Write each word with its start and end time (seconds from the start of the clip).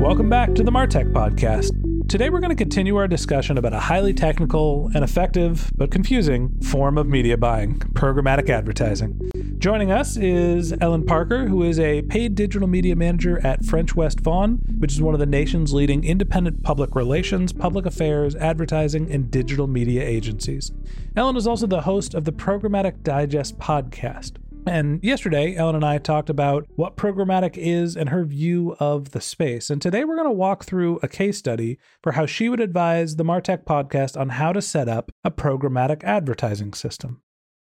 Welcome 0.00 0.28
back 0.28 0.54
to 0.54 0.62
the 0.62 0.70
Martech 0.70 1.12
Podcast. 1.12 2.08
Today, 2.08 2.28
we're 2.28 2.40
going 2.40 2.50
to 2.50 2.56
continue 2.56 2.96
our 2.96 3.06
discussion 3.06 3.56
about 3.56 3.72
a 3.72 3.78
highly 3.78 4.12
technical 4.12 4.90
and 4.94 5.04
effective, 5.04 5.70
but 5.76 5.90
confusing, 5.90 6.50
form 6.60 6.98
of 6.98 7.06
media 7.06 7.36
buying 7.36 7.78
programmatic 7.78 8.50
advertising. 8.50 9.30
Joining 9.58 9.90
us 9.92 10.16
is 10.16 10.74
Helene 10.80 11.06
Parker, 11.06 11.46
who 11.46 11.62
is 11.62 11.78
a 11.78 12.02
paid 12.02 12.34
digital 12.34 12.66
media 12.66 12.96
manager 12.96 13.38
at 13.46 13.64
French 13.64 13.94
West 13.94 14.20
Vaughan, 14.20 14.58
which 14.78 14.92
is 14.92 15.00
one 15.00 15.14
of 15.14 15.20
the 15.20 15.26
nation's 15.26 15.72
leading 15.72 16.04
independent 16.04 16.62
public 16.64 16.94
relations, 16.96 17.52
public 17.52 17.86
affairs, 17.86 18.34
advertising, 18.36 19.10
and 19.10 19.30
digital 19.30 19.68
media 19.68 20.02
agencies. 20.02 20.72
Helene 21.14 21.36
is 21.36 21.46
also 21.46 21.66
the 21.66 21.82
host 21.82 22.12
of 22.14 22.24
the 22.24 22.32
Programmatic 22.32 23.02
Digest 23.04 23.58
podcast. 23.58 24.32
And 24.66 25.02
yesterday, 25.02 25.54
Helene 25.54 25.74
and 25.74 25.84
I 25.84 25.98
talked 25.98 26.30
about 26.30 26.66
what 26.76 26.96
programmatic 26.96 27.56
is 27.56 27.96
and 27.96 28.10
her 28.10 28.24
view 28.24 28.76
of 28.78 29.10
the 29.10 29.20
space. 29.20 29.70
And 29.70 29.82
today 29.82 30.04
we're 30.04 30.16
going 30.16 30.28
to 30.28 30.32
walk 30.32 30.64
through 30.64 31.00
a 31.02 31.08
case 31.08 31.36
study 31.36 31.78
for 32.02 32.12
how 32.12 32.26
she 32.26 32.48
would 32.48 32.60
advise 32.60 33.16
the 33.16 33.24
Martech 33.24 33.64
podcast 33.64 34.18
on 34.18 34.30
how 34.30 34.52
to 34.52 34.62
set 34.62 34.88
up 34.88 35.10
a 35.24 35.30
programmatic 35.32 36.04
advertising 36.04 36.74
system. 36.74 37.22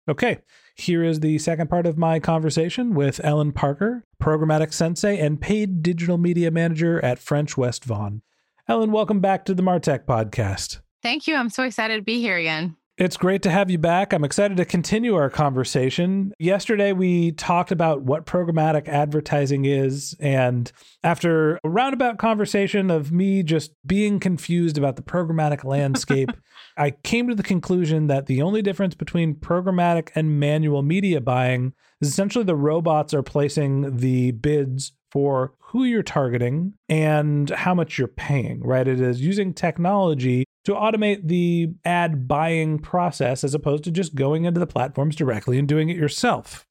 Okay, 0.06 0.38
here 0.77 1.02
is 1.02 1.20
the 1.20 1.38
second 1.38 1.70
part 1.70 1.86
of 1.86 1.96
my 1.96 2.20
conversation 2.20 2.94
with 2.94 3.16
Helene 3.16 3.52
Parker, 3.52 4.05
programmatic 4.22 4.74
sensei 4.74 5.18
and 5.18 5.40
paid 5.40 5.82
digital 5.82 6.18
media 6.18 6.50
manager 6.50 7.02
at 7.02 7.18
French 7.18 7.56
West 7.56 7.86
Vaughan. 7.86 8.20
Helene, 8.67 8.92
welcome 8.92 9.20
back 9.20 9.46
to 9.46 9.55
the 9.55 9.62
Martech 9.62 10.05
podcast. 10.05 10.80
Thank 11.02 11.27
you. 11.27 11.36
I'm 11.36 11.48
so 11.48 11.62
excited 11.62 11.96
to 11.96 12.02
be 12.02 12.20
here 12.20 12.36
again. 12.36 12.77
It's 12.96 13.16
great 13.16 13.42
to 13.42 13.50
have 13.50 13.72
you 13.72 13.78
back. 13.78 14.12
I'm 14.12 14.22
excited 14.22 14.56
to 14.58 14.64
continue 14.64 15.16
our 15.16 15.28
conversation. 15.28 16.32
Yesterday, 16.38 16.92
we 16.92 17.32
talked 17.32 17.72
about 17.72 18.02
what 18.02 18.24
programmatic 18.24 18.86
advertising 18.86 19.64
is. 19.64 20.14
And 20.20 20.70
after 21.02 21.58
a 21.64 21.68
roundabout 21.68 22.18
conversation 22.18 22.92
of 22.92 23.10
me 23.10 23.42
just 23.42 23.72
being 23.84 24.20
confused 24.20 24.78
about 24.78 24.94
the 24.94 25.02
programmatic 25.02 25.64
landscape, 25.64 26.30
I 26.77 26.92
came 26.92 27.27
to 27.27 27.34
the 27.34 27.42
conclusion 27.42 28.06
that 28.06 28.27
the 28.27 28.42
only 28.42 28.62
difference 28.62 28.94
between 28.94 29.34
programmatic 29.34 30.11
and 30.14 30.38
manual 30.38 30.82
media 30.82 31.20
buying 31.20 31.72
is 32.00 32.11
essentially 32.11 32.44
the 32.44 32.55
robots 32.55 33.12
are 33.12 33.24
placing 33.24 33.96
the 33.96 34.30
bids 34.30 34.92
for 35.11 35.55
who 35.58 35.82
you're 35.82 36.05
targeting 36.05 36.74
and 36.88 37.50
how 37.50 37.74
much 37.74 37.98
you're 37.98 38.06
paying, 38.06 38.61
right? 38.62 38.86
It 38.86 39.00
is 39.00 39.20
using 39.20 39.52
technology 39.52 40.44
to 40.64 40.73
automate 40.73 41.29
the 41.29 41.70
ad 41.85 42.27
buying 42.27 42.79
process 42.79 43.45
as 43.45 43.55
opposed 43.55 43.85
to 43.85 43.91
just 43.91 44.14
going 44.14 44.45
into 44.45 44.61
the 44.61 44.67
platforms 44.67 45.17
directly 45.17 45.58
and 45.58 45.69
doing 45.69 45.89
it 45.89 45.97
yourself. 45.97 46.67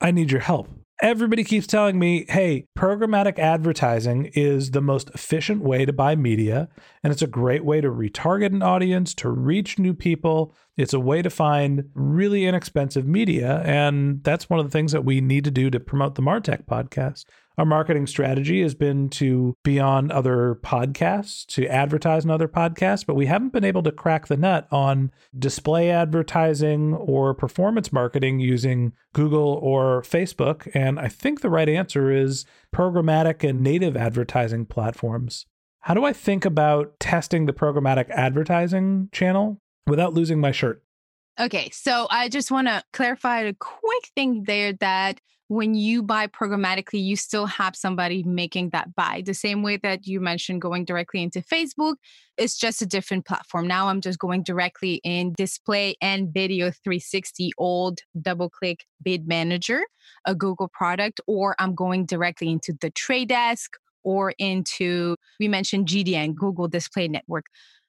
I 0.00 0.10
need 0.10 0.30
your 0.30 0.40
help. 0.40 0.68
Everybody 1.04 1.44
keeps 1.44 1.66
telling 1.66 1.98
me, 1.98 2.24
hey, 2.30 2.66
programmatic 2.78 3.38
advertising 3.38 4.30
is 4.32 4.70
the 4.70 4.80
most 4.80 5.10
efficient 5.10 5.60
way 5.60 5.84
to 5.84 5.92
buy 5.92 6.16
media, 6.16 6.70
and 7.02 7.12
it's 7.12 7.20
a 7.20 7.26
great 7.26 7.62
way 7.62 7.82
to 7.82 7.90
retarget 7.90 8.54
an 8.54 8.62
audience, 8.62 9.12
to 9.16 9.28
reach 9.28 9.78
new 9.78 9.92
people. 9.92 10.54
It's 10.78 10.94
a 10.94 10.98
way 10.98 11.20
to 11.20 11.28
find 11.28 11.90
really 11.92 12.46
inexpensive 12.46 13.06
media. 13.06 13.60
And 13.66 14.24
that's 14.24 14.48
one 14.48 14.58
of 14.58 14.64
the 14.64 14.72
things 14.72 14.92
that 14.92 15.04
we 15.04 15.20
need 15.20 15.44
to 15.44 15.50
do 15.50 15.68
to 15.68 15.78
promote 15.78 16.14
the 16.14 16.22
Martech 16.22 16.64
podcast. 16.64 17.26
Our 17.56 17.64
marketing 17.64 18.08
strategy 18.08 18.62
has 18.62 18.74
been 18.74 19.08
to 19.10 19.56
be 19.62 19.78
on 19.78 20.10
other 20.10 20.58
podcasts, 20.60 21.46
to 21.54 21.68
advertise 21.68 22.24
on 22.24 22.32
other 22.32 22.48
podcasts, 22.48 23.06
but 23.06 23.14
we 23.14 23.26
haven't 23.26 23.52
been 23.52 23.62
able 23.62 23.84
to 23.84 23.92
crack 23.92 24.26
the 24.26 24.36
nut 24.36 24.66
on 24.72 25.12
display 25.38 25.88
advertising 25.88 26.94
or 26.94 27.32
performance 27.32 27.92
marketing 27.92 28.40
using 28.40 28.92
Google 29.12 29.60
or 29.62 30.02
Facebook. 30.02 30.68
And 30.74 30.93
I 30.98 31.08
think 31.08 31.40
the 31.40 31.50
right 31.50 31.68
answer 31.68 32.10
is 32.10 32.44
programmatic 32.74 33.48
and 33.48 33.60
native 33.60 33.96
advertising 33.96 34.66
platforms. 34.66 35.46
How 35.80 35.94
do 35.94 36.04
I 36.04 36.12
think 36.12 36.44
about 36.44 36.98
testing 37.00 37.46
the 37.46 37.52
programmatic 37.52 38.08
advertising 38.10 39.08
channel 39.12 39.58
without 39.86 40.14
losing 40.14 40.40
my 40.40 40.52
shirt? 40.52 40.83
Okay, 41.38 41.68
so 41.72 42.06
I 42.10 42.28
just 42.28 42.52
want 42.52 42.68
to 42.68 42.82
clarify 42.92 43.40
a 43.40 43.54
quick 43.54 44.10
thing 44.14 44.44
there 44.44 44.72
that 44.74 45.20
when 45.48 45.74
you 45.74 46.02
buy 46.02 46.26
programmatically, 46.28 47.02
you 47.02 47.16
still 47.16 47.46
have 47.46 47.74
somebody 47.76 48.22
making 48.22 48.70
that 48.70 48.94
buy. 48.94 49.22
The 49.26 49.34
same 49.34 49.62
way 49.62 49.76
that 49.78 50.06
you 50.06 50.20
mentioned 50.20 50.62
going 50.62 50.84
directly 50.84 51.22
into 51.22 51.40
Facebook, 51.40 51.96
it's 52.38 52.56
just 52.56 52.82
a 52.82 52.86
different 52.86 53.26
platform. 53.26 53.66
Now 53.66 53.88
I'm 53.88 54.00
just 54.00 54.18
going 54.18 54.42
directly 54.44 55.00
in 55.04 55.34
display 55.36 55.96
and 56.00 56.32
video 56.32 56.70
360 56.70 57.50
old 57.58 58.00
DoubleClick 58.16 58.80
bid 59.02 59.26
manager, 59.26 59.82
a 60.24 60.34
Google 60.34 60.68
product, 60.68 61.20
or 61.26 61.56
I'm 61.58 61.74
going 61.74 62.06
directly 62.06 62.48
into 62.50 62.72
the 62.80 62.90
trade 62.90 63.28
desk 63.28 63.72
or 64.04 64.34
into, 64.38 65.16
we 65.40 65.48
mentioned 65.48 65.88
GDN, 65.88 66.36
Google 66.36 66.68
Display 66.68 67.08
Network. 67.08 67.46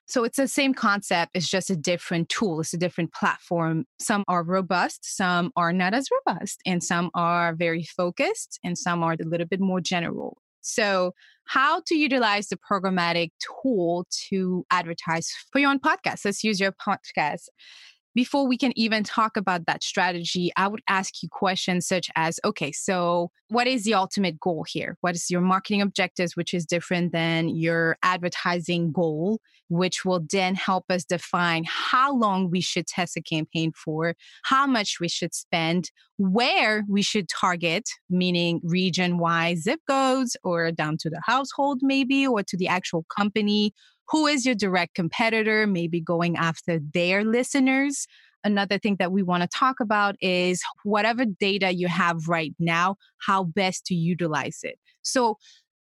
So 0.08 0.24
it's 0.24 0.38
the 0.38 0.48
same 0.48 0.74
concept, 0.74 1.32
it's 1.34 1.50
just 1.50 1.70
a 1.70 1.76
different 1.76 2.30
tool, 2.30 2.62
it's 2.62 2.74
a 2.74 2.78
different 2.78 3.14
platform. 3.14 3.86
Some 4.00 4.24
are 4.28 4.44
robust, 4.44 5.00
some 5.04 5.52
are 5.56 5.74
not 5.74 5.94
as 5.94 6.08
robust, 6.28 6.60
and 6.66 6.84
some 6.84 7.10
are 7.16 7.56
very 7.56 7.84
focused, 7.84 8.60
and 8.64 8.78
some 8.78 9.04
are 9.04 9.14
a 9.14 9.26
little 9.26 9.48
bit 9.48 9.60
more 9.60 9.82
general. 9.82 10.38
So, 10.62 11.14
how 11.48 11.82
to 11.88 11.96
utilize 11.96 12.48
the 12.48 12.58
programmatic 12.58 13.30
tool 13.40 14.08
to 14.30 14.66
advertise 14.72 15.32
for 15.52 15.60
your 15.60 15.70
own 15.70 15.80
podcast? 15.80 16.26
Let's 16.26 16.44
use 16.44 16.60
your 16.60 16.72
podcast 16.72 17.50
before 18.16 18.48
we 18.48 18.58
can 18.58 18.72
even 18.78 19.04
talk 19.04 19.36
about 19.36 19.66
that 19.68 19.84
strategy, 19.84 20.50
I 20.56 20.70
would 20.70 20.82
ask 20.88 21.22
you 21.22 21.30
questions 21.30 21.86
such 21.86 22.10
as 22.16 22.40
okay, 22.46 22.72
so 22.72 23.30
what 23.50 23.68
is 23.68 23.84
the 23.84 23.94
ultimate 23.94 24.40
goal 24.40 24.66
here? 24.68 24.98
What 25.02 25.16
is 25.16 25.30
your 25.30 25.42
marketing 25.42 25.82
objectives, 25.82 26.36
which 26.36 26.54
is 26.54 26.66
different 26.66 27.12
than 27.12 27.50
your 27.50 27.98
advertising 28.02 28.92
goal, 28.94 29.40
which 29.68 30.06
will 30.06 30.26
then 30.32 30.56
help 30.56 30.86
us 30.90 31.04
define 31.04 31.66
how 31.68 32.16
long 32.16 32.50
we 32.50 32.62
should 32.62 32.88
test 32.88 33.18
a 33.18 33.22
campaign 33.22 33.74
for, 33.76 34.16
how 34.44 34.66
much 34.66 35.00
we 35.00 35.10
should 35.10 35.36
spend, 35.36 35.92
where 36.18 36.84
we 36.90 37.02
should 37.02 37.28
target, 37.28 37.90
meaning 38.10 38.62
region 38.64 39.18
wise 39.18 39.64
zip 39.64 39.82
codes 39.90 40.38
or 40.44 40.72
down 40.72 40.98
to 41.02 41.10
the 41.10 41.22
household, 41.26 41.80
maybe, 41.82 42.26
or 42.26 42.44
to 42.44 42.56
the 42.56 42.68
actual 42.68 43.06
company 43.16 43.74
who 44.10 44.28
is 44.28 44.46
your 44.46 44.56
direct 44.56 44.96
competitor, 44.96 45.68
maybe 45.68 46.00
going 46.00 46.38
after 46.38 46.80
their 46.94 47.24
listeners. 47.24 48.08
Another 48.44 48.78
thing 48.78 48.98
that 49.00 49.12
we 49.12 49.24
want 49.24 49.42
to 49.42 49.50
talk 49.58 49.80
about 49.80 50.16
is 50.22 50.62
whatever 50.84 51.26
data 51.26 51.74
you 51.74 51.88
have 51.88 52.28
right 52.28 52.54
now, 52.60 52.96
how 53.26 53.44
best 53.44 53.86
to 53.88 53.96
utilize 53.96 54.60
it. 54.62 54.78
So, 55.02 55.38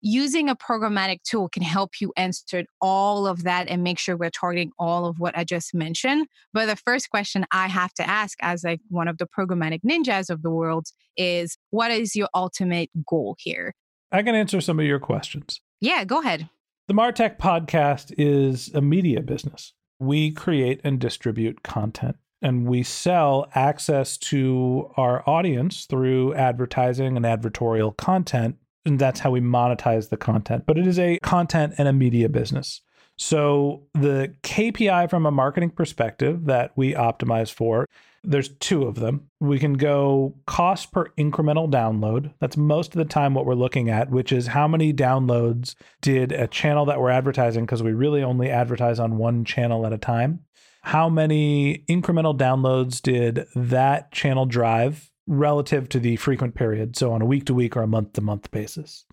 using 0.03 0.49
a 0.49 0.55
programmatic 0.55 1.23
tool 1.23 1.49
can 1.49 1.63
help 1.63 2.01
you 2.01 2.13
answer 2.17 2.65
all 2.81 3.27
of 3.27 3.43
that 3.43 3.69
and 3.69 3.83
make 3.83 3.99
sure 3.99 4.17
we're 4.17 4.31
targeting 4.31 4.71
all 4.79 5.07
of 5.07 5.19
what 5.19 5.37
I 5.37 5.43
just 5.43 5.75
mentioned. 5.75 6.29
But 6.53 6.67
the 6.67 6.77
first 6.77 7.11
question 7.11 7.45
I 7.51 7.67
have 7.67 7.93
to 7.95 8.09
ask 8.09 8.39
as 8.41 8.63
like 8.63 8.81
one 8.89 9.09
of 9.09 9.19
the 9.19 9.27
programmatic 9.27 9.81
ninjas 9.83 10.31
of 10.31 10.43
the 10.43 10.51
world 10.51 10.87
is 11.17 11.59
what 11.71 11.91
is 11.91 12.15
your 12.15 12.29
ultimate 12.35 12.91
goal 13.09 13.37
here? 13.39 13.75
I 14.13 14.23
can 14.23 14.35
answer 14.35 14.61
some 14.61 14.79
of 14.79 14.87
your 14.87 15.01
questions. 15.01 15.61
Yeah, 15.81 16.05
go 16.05 16.21
ahead. 16.21 16.49
The 16.89 16.95
Martech 16.95 17.39
podcast 17.39 18.15
is 18.17 18.73
a 18.73 18.81
media 18.81 19.21
business. 19.21 19.73
We 19.99 20.31
create 20.31 20.81
and 20.85 21.01
distribute 21.01 21.65
content 21.65 22.15
and 22.41 22.69
we 22.69 22.85
sell 22.85 23.51
access 23.57 24.17
to 24.19 24.93
our 24.97 25.29
audience 25.29 25.87
through 25.87 26.35
advertising 26.35 27.17
and 27.17 27.27
advertorial 27.27 27.97
content 27.97 28.59
and 28.85 29.01
that's 29.01 29.19
how 29.19 29.33
we 29.33 29.41
monetize 29.41 30.11
the 30.11 30.17
content. 30.17 30.63
But 30.65 30.79
it 30.79 30.87
is 30.87 30.97
a 30.97 31.19
content 31.25 31.75
and 31.77 31.89
a 31.89 31.93
media 31.93 32.29
business. 32.29 32.83
So 33.19 33.83
the 33.95 34.35
KPI 34.43 35.09
from 35.09 35.27
a 35.27 35.31
marketing 35.31 35.71
perspective 35.71 36.45
that 36.47 36.73
we 36.77 36.95
optimize 36.95 37.53
for, 37.53 37.87
there's 38.23 38.49
two 38.49 38.85
of 38.85 38.97
them. 38.97 39.29
We 39.41 39.59
can 39.59 39.75
go 39.75 40.35
cost 40.47 40.93
per 40.93 41.07
incremental 41.19 41.71
download. 41.71 42.33
That's 42.41 42.57
most 42.57 42.95
of 42.95 42.99
the 42.99 43.05
time 43.05 43.35
what 43.35 43.47
we're 43.47 43.55
looking 43.55 43.89
at, 43.89 44.11
which 44.11 44.33
is 44.33 44.49
how 44.49 44.67
many 44.69 44.93
downloads 44.93 45.77
did 46.03 46.33
a 46.33 46.49
channel 46.49 46.85
that 46.87 47.01
we're 47.01 47.11
advertising 47.11 47.65
because 47.65 47.83
we 47.83 47.93
really 47.93 48.23
only 48.23 48.51
advertise 48.51 48.99
on 48.99 49.17
one 49.17 49.45
channel 49.45 49.87
at 49.87 49.93
a 49.93 49.99
time. 49.99 50.41
How 50.83 51.09
many 51.09 51.85
incremental 51.89 52.37
downloads 52.37 53.01
did 53.01 53.47
that 53.55 54.13
channel 54.13 54.47
drive 54.47 55.11
relative 55.27 55.89
to 55.91 56.01
the 56.01 56.17
frequent 56.17 56.55
period, 56.55 56.97
so 56.97 57.13
on 57.13 57.23
a 57.23 57.27
week 57.27 57.47
to 57.47 57.55
week 57.55 57.77
or 57.77 57.83
a 57.83 57.87
month 57.87 58.13
to 58.15 58.21
month 58.21 58.51
basis. 58.51 59.05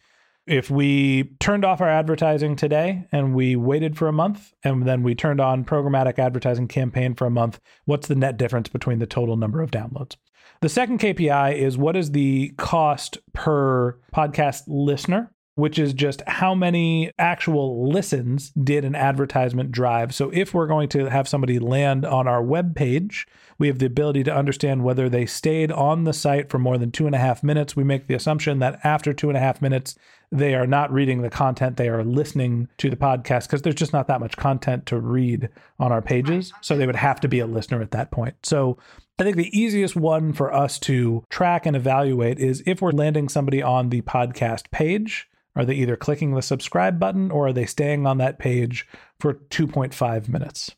If 0.45 0.69
we 0.69 1.35
turned 1.39 1.63
off 1.63 1.79
our 1.79 1.89
advertising 1.89 2.57
today 2.57 3.07
and 3.13 3.33
we 3.33 3.55
waited 3.55 3.97
for 3.97 4.09
a 4.09 4.13
month 4.13 4.53
and 4.63 4.85
then 4.85 5.01
we 5.01 5.15
turned 5.15 5.39
on 5.39 5.63
programmatic 5.63 6.19
advertising 6.19 6.67
campaign 6.67 7.15
for 7.15 7.25
a 7.25 7.31
month, 7.31 7.61
what's 7.85 8.07
the 8.07 8.15
net 8.15 8.35
difference 8.35 8.67
between 8.67 8.99
the 8.99 9.07
total 9.07 9.37
number 9.37 9.61
of 9.61 9.71
downloads? 9.71 10.17
The 10.59 10.67
second 10.67 10.99
KPI 10.99 11.55
is 11.55 11.77
what 11.77 11.95
is 11.95 12.11
the 12.11 12.53
cost 12.57 13.17
per 13.33 13.99
podcast 14.13 14.63
listener 14.67 15.33
which 15.55 15.77
is 15.77 15.93
just 15.93 16.21
how 16.27 16.55
many 16.55 17.11
actual 17.19 17.87
listens 17.89 18.49
did 18.51 18.83
an 18.83 18.95
advertisement 18.95 19.71
drive. 19.71 20.13
So 20.13 20.31
if 20.31 20.53
we're 20.53 20.67
going 20.67 20.89
to 20.89 21.05
have 21.05 21.27
somebody 21.27 21.59
land 21.59 22.05
on 22.05 22.27
our 22.27 22.41
web 22.41 22.75
page, 22.75 23.27
we 23.59 23.67
have 23.67 23.79
the 23.79 23.85
ability 23.85 24.23
to 24.23 24.35
understand 24.35 24.83
whether 24.83 25.09
they 25.09 25.25
stayed 25.25 25.71
on 25.71 26.05
the 26.05 26.13
site 26.13 26.49
for 26.49 26.57
more 26.57 26.77
than 26.77 26.91
two 26.91 27.05
and 27.05 27.13
a 27.13 27.19
half 27.19 27.43
minutes. 27.43 27.75
We 27.75 27.83
make 27.83 28.07
the 28.07 28.15
assumption 28.15 28.59
that 28.59 28.79
after 28.83 29.13
two 29.13 29.29
and 29.29 29.37
a 29.37 29.41
half 29.41 29.61
minutes, 29.61 29.95
they 30.31 30.55
are 30.55 30.65
not 30.65 30.91
reading 30.91 31.21
the 31.21 31.29
content, 31.29 31.77
they 31.77 31.89
are 31.89 32.03
listening 32.03 32.67
to 32.79 32.89
the 32.89 32.95
podcast 32.95 33.43
because 33.43 33.61
there's 33.61 33.75
just 33.75 33.93
not 33.93 34.07
that 34.07 34.19
much 34.19 34.35
content 34.35 34.87
to 34.87 34.99
read 34.99 35.49
on 35.79 35.91
our 35.91 36.01
pages. 36.01 36.51
So 36.61 36.75
they 36.75 36.87
would 36.87 36.95
have 36.95 37.19
to 37.21 37.27
be 37.27 37.39
a 37.39 37.45
listener 37.45 37.81
at 37.83 37.91
that 37.91 38.09
point. 38.09 38.35
So 38.41 38.79
I 39.19 39.23
think 39.23 39.37
the 39.37 39.55
easiest 39.57 39.95
one 39.95 40.33
for 40.33 40.51
us 40.51 40.79
to 40.79 41.23
track 41.29 41.67
and 41.67 41.75
evaluate 41.75 42.39
is 42.39 42.63
if 42.65 42.81
we're 42.81 42.91
landing 42.91 43.29
somebody 43.29 43.61
on 43.61 43.89
the 43.89 44.01
podcast 44.01 44.71
page 44.71 45.29
are 45.55 45.65
they 45.65 45.75
either 45.75 45.95
clicking 45.95 46.33
the 46.33 46.41
subscribe 46.41 46.99
button 46.99 47.31
or 47.31 47.47
are 47.47 47.53
they 47.53 47.65
staying 47.65 48.05
on 48.07 48.17
that 48.17 48.39
page 48.39 48.87
for 49.19 49.33
2.5 49.33 50.29
minutes? 50.29 50.75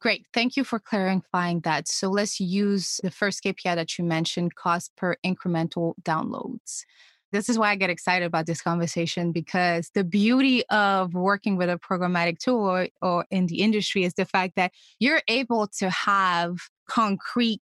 Great. 0.00 0.26
Thank 0.34 0.56
you 0.56 0.64
for 0.64 0.78
clarifying 0.78 1.60
that. 1.60 1.88
So 1.88 2.08
let's 2.10 2.38
use 2.38 3.00
the 3.02 3.10
first 3.10 3.42
KPI 3.42 3.74
that 3.74 3.98
you 3.98 4.04
mentioned 4.04 4.54
cost 4.54 4.92
per 4.96 5.16
incremental 5.24 5.94
downloads. 6.02 6.84
This 7.32 7.48
is 7.48 7.58
why 7.58 7.70
I 7.70 7.76
get 7.76 7.90
excited 7.90 8.24
about 8.24 8.46
this 8.46 8.62
conversation 8.62 9.32
because 9.32 9.90
the 9.94 10.04
beauty 10.04 10.64
of 10.68 11.14
working 11.14 11.56
with 11.56 11.68
a 11.68 11.78
programmatic 11.78 12.38
tool 12.38 12.64
or, 12.64 12.88
or 13.02 13.26
in 13.30 13.46
the 13.46 13.62
industry 13.62 14.04
is 14.04 14.14
the 14.14 14.24
fact 14.24 14.54
that 14.56 14.72
you're 15.00 15.22
able 15.28 15.66
to 15.78 15.90
have 15.90 16.56
concrete 16.88 17.60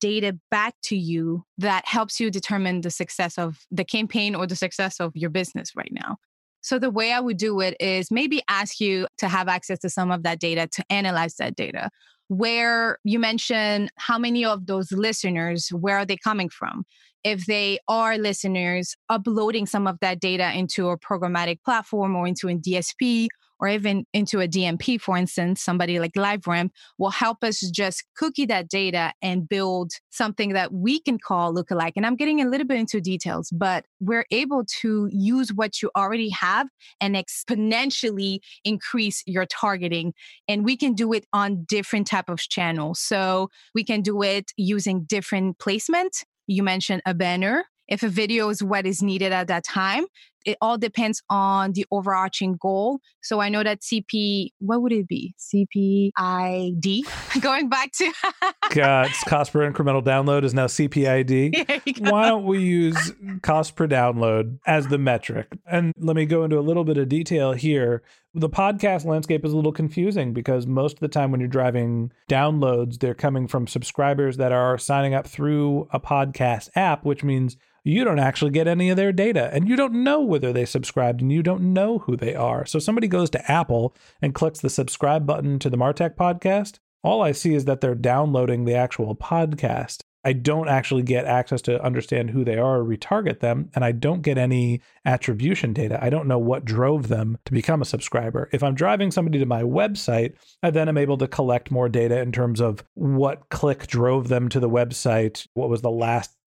data 0.00 0.38
back 0.50 0.74
to 0.84 0.96
you 0.96 1.44
that 1.58 1.84
helps 1.86 2.20
you 2.20 2.30
determine 2.30 2.80
the 2.80 2.90
success 2.90 3.38
of 3.38 3.66
the 3.70 3.84
campaign 3.84 4.34
or 4.34 4.46
the 4.46 4.56
success 4.56 5.00
of 5.00 5.16
your 5.16 5.30
business 5.30 5.72
right 5.76 5.92
now. 5.92 6.16
So, 6.60 6.78
the 6.78 6.90
way 6.90 7.12
I 7.12 7.20
would 7.20 7.36
do 7.36 7.60
it 7.60 7.76
is 7.78 8.10
maybe 8.10 8.42
ask 8.48 8.80
you 8.80 9.06
to 9.18 9.28
have 9.28 9.46
access 9.46 9.78
to 9.80 9.88
some 9.88 10.10
of 10.10 10.24
that 10.24 10.40
data 10.40 10.66
to 10.66 10.84
analyze 10.90 11.36
that 11.36 11.54
data. 11.54 11.90
Where 12.28 12.98
you 13.04 13.20
mentioned 13.20 13.92
how 13.96 14.18
many 14.18 14.44
of 14.44 14.66
those 14.66 14.90
listeners, 14.90 15.68
where 15.68 15.98
are 15.98 16.04
they 16.04 16.16
coming 16.16 16.48
from? 16.48 16.84
If 17.22 17.46
they 17.46 17.78
are 17.86 18.18
listeners, 18.18 18.96
uploading 19.08 19.66
some 19.66 19.86
of 19.86 19.98
that 20.00 20.18
data 20.18 20.52
into 20.56 20.88
a 20.88 20.98
programmatic 20.98 21.62
platform 21.64 22.16
or 22.16 22.26
into 22.26 22.48
a 22.48 22.54
DSP 22.54 23.28
or 23.58 23.68
even 23.68 24.04
into 24.12 24.40
a 24.40 24.48
DMP, 24.48 25.00
for 25.00 25.16
instance, 25.16 25.62
somebody 25.62 25.98
like 25.98 26.12
LiveRamp 26.12 26.70
will 26.98 27.10
help 27.10 27.42
us 27.42 27.60
just 27.60 28.04
cookie 28.16 28.46
that 28.46 28.68
data 28.68 29.12
and 29.22 29.48
build 29.48 29.92
something 30.10 30.52
that 30.52 30.72
we 30.72 31.00
can 31.00 31.18
call 31.18 31.54
lookalike. 31.54 31.92
And 31.96 32.06
I'm 32.06 32.16
getting 32.16 32.40
a 32.40 32.48
little 32.48 32.66
bit 32.66 32.78
into 32.78 33.00
details, 33.00 33.50
but 33.50 33.84
we're 34.00 34.26
able 34.30 34.64
to 34.80 35.08
use 35.10 35.52
what 35.52 35.82
you 35.82 35.90
already 35.96 36.30
have 36.30 36.68
and 37.00 37.14
exponentially 37.14 38.40
increase 38.64 39.22
your 39.26 39.46
targeting. 39.46 40.12
And 40.48 40.64
we 40.64 40.76
can 40.76 40.94
do 40.94 41.12
it 41.12 41.26
on 41.32 41.64
different 41.64 42.06
type 42.06 42.28
of 42.28 42.38
channels. 42.38 42.98
So 42.98 43.50
we 43.74 43.84
can 43.84 44.02
do 44.02 44.22
it 44.22 44.52
using 44.56 45.04
different 45.04 45.58
placement. 45.58 46.24
You 46.46 46.62
mentioned 46.62 47.02
a 47.06 47.14
banner 47.14 47.64
if 47.88 48.02
a 48.02 48.08
video 48.08 48.48
is 48.48 48.62
what 48.62 48.86
is 48.86 49.02
needed 49.02 49.32
at 49.32 49.48
that 49.48 49.64
time 49.64 50.06
it 50.46 50.56
all 50.60 50.78
depends 50.78 51.22
on 51.28 51.72
the 51.72 51.84
overarching 51.90 52.56
goal. 52.56 53.00
So 53.20 53.40
I 53.40 53.48
know 53.48 53.64
that 53.64 53.80
CP, 53.80 54.50
what 54.60 54.80
would 54.80 54.92
it 54.92 55.08
be? 55.08 55.34
CPID. 55.38 57.02
Going 57.42 57.68
back 57.68 57.90
to 57.98 58.12
God, 58.70 59.10
cost 59.26 59.52
per 59.52 59.70
incremental 59.70 60.02
download 60.02 60.44
is 60.44 60.54
now 60.54 60.66
CPID. 60.66 62.00
Why 62.10 62.28
don't 62.28 62.44
we 62.44 62.60
use 62.60 63.12
cost 63.42 63.74
per 63.74 63.88
download 63.88 64.58
as 64.66 64.86
the 64.86 64.98
metric? 64.98 65.48
And 65.70 65.92
let 65.98 66.14
me 66.14 66.24
go 66.24 66.44
into 66.44 66.58
a 66.58 66.60
little 66.60 66.84
bit 66.84 66.96
of 66.96 67.08
detail 67.08 67.52
here. 67.52 68.02
The 68.32 68.48
podcast 68.48 69.04
landscape 69.04 69.44
is 69.44 69.52
a 69.52 69.56
little 69.56 69.72
confusing 69.72 70.32
because 70.32 70.66
most 70.66 70.94
of 70.94 71.00
the 71.00 71.08
time 71.08 71.32
when 71.32 71.40
you're 71.40 71.48
driving 71.48 72.12
downloads, 72.30 73.00
they're 73.00 73.14
coming 73.14 73.48
from 73.48 73.66
subscribers 73.66 74.36
that 74.36 74.52
are 74.52 74.78
signing 74.78 75.14
up 75.14 75.26
through 75.26 75.88
a 75.92 75.98
podcast 75.98 76.68
app, 76.76 77.04
which 77.04 77.24
means 77.24 77.56
you 77.86 78.04
don't 78.04 78.18
actually 78.18 78.50
get 78.50 78.66
any 78.66 78.90
of 78.90 78.96
their 78.96 79.12
data 79.12 79.48
and 79.52 79.68
you 79.68 79.76
don't 79.76 79.94
know 79.94 80.20
whether 80.20 80.52
they 80.52 80.64
subscribed 80.64 81.20
and 81.20 81.30
you 81.30 81.42
don't 81.42 81.62
know 81.62 81.98
who 82.00 82.16
they 82.16 82.34
are. 82.34 82.66
So 82.66 82.80
somebody 82.80 83.06
goes 83.06 83.30
to 83.30 83.50
Apple 83.50 83.94
and 84.20 84.34
clicks 84.34 84.60
the 84.60 84.70
subscribe 84.70 85.24
button 85.24 85.60
to 85.60 85.70
the 85.70 85.76
Martech 85.76 86.16
podcast. 86.16 86.80
All 87.04 87.22
I 87.22 87.30
see 87.30 87.54
is 87.54 87.64
that 87.66 87.80
they're 87.80 87.94
downloading 87.94 88.64
the 88.64 88.74
actual 88.74 89.14
podcast. 89.14 90.00
I 90.24 90.32
don't 90.32 90.68
actually 90.68 91.04
get 91.04 91.24
access 91.26 91.62
to 91.62 91.80
understand 91.80 92.30
who 92.30 92.44
they 92.44 92.58
are 92.58 92.80
or 92.80 92.84
retarget 92.84 93.38
them, 93.38 93.70
and 93.76 93.84
I 93.84 93.92
don't 93.92 94.22
get 94.22 94.36
any 94.36 94.80
attribution 95.04 95.72
data. 95.72 96.02
I 96.02 96.10
don't 96.10 96.26
know 96.26 96.40
what 96.40 96.64
drove 96.64 97.06
them 97.06 97.38
to 97.44 97.52
become 97.52 97.80
a 97.80 97.84
subscriber. 97.84 98.48
If 98.52 98.64
I'm 98.64 98.74
driving 98.74 99.12
somebody 99.12 99.38
to 99.38 99.46
my 99.46 99.62
website, 99.62 100.34
I 100.64 100.70
then 100.70 100.88
am 100.88 100.98
able 100.98 101.16
to 101.18 101.28
collect 101.28 101.70
more 101.70 101.88
data 101.88 102.18
in 102.20 102.32
terms 102.32 102.60
of 102.60 102.82
what 102.94 103.48
click 103.50 103.86
drove 103.86 104.26
them 104.26 104.48
to 104.48 104.58
the 104.58 104.68
website, 104.68 105.46
what 105.54 105.68
was 105.68 105.82
the 105.82 105.92
last 105.92 106.35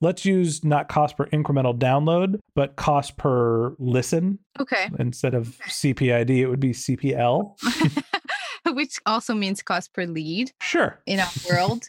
Let's 0.00 0.24
use 0.24 0.62
not 0.64 0.88
cost 0.88 1.16
per 1.16 1.26
incremental 1.26 1.76
download, 1.76 2.38
but 2.54 2.76
cost 2.76 3.16
per 3.16 3.74
listen. 3.78 4.38
Okay. 4.60 4.88
Instead 4.98 5.34
of 5.34 5.58
CPID, 5.68 6.30
it 6.30 6.46
would 6.46 6.60
be 6.60 6.70
CPL. 6.70 7.56
Which 8.74 8.98
also 9.06 9.34
means 9.34 9.62
cost 9.62 9.92
per 9.92 10.04
lead 10.06 10.52
Sure. 10.60 11.00
in 11.06 11.18
our 11.20 11.28
world. 11.50 11.84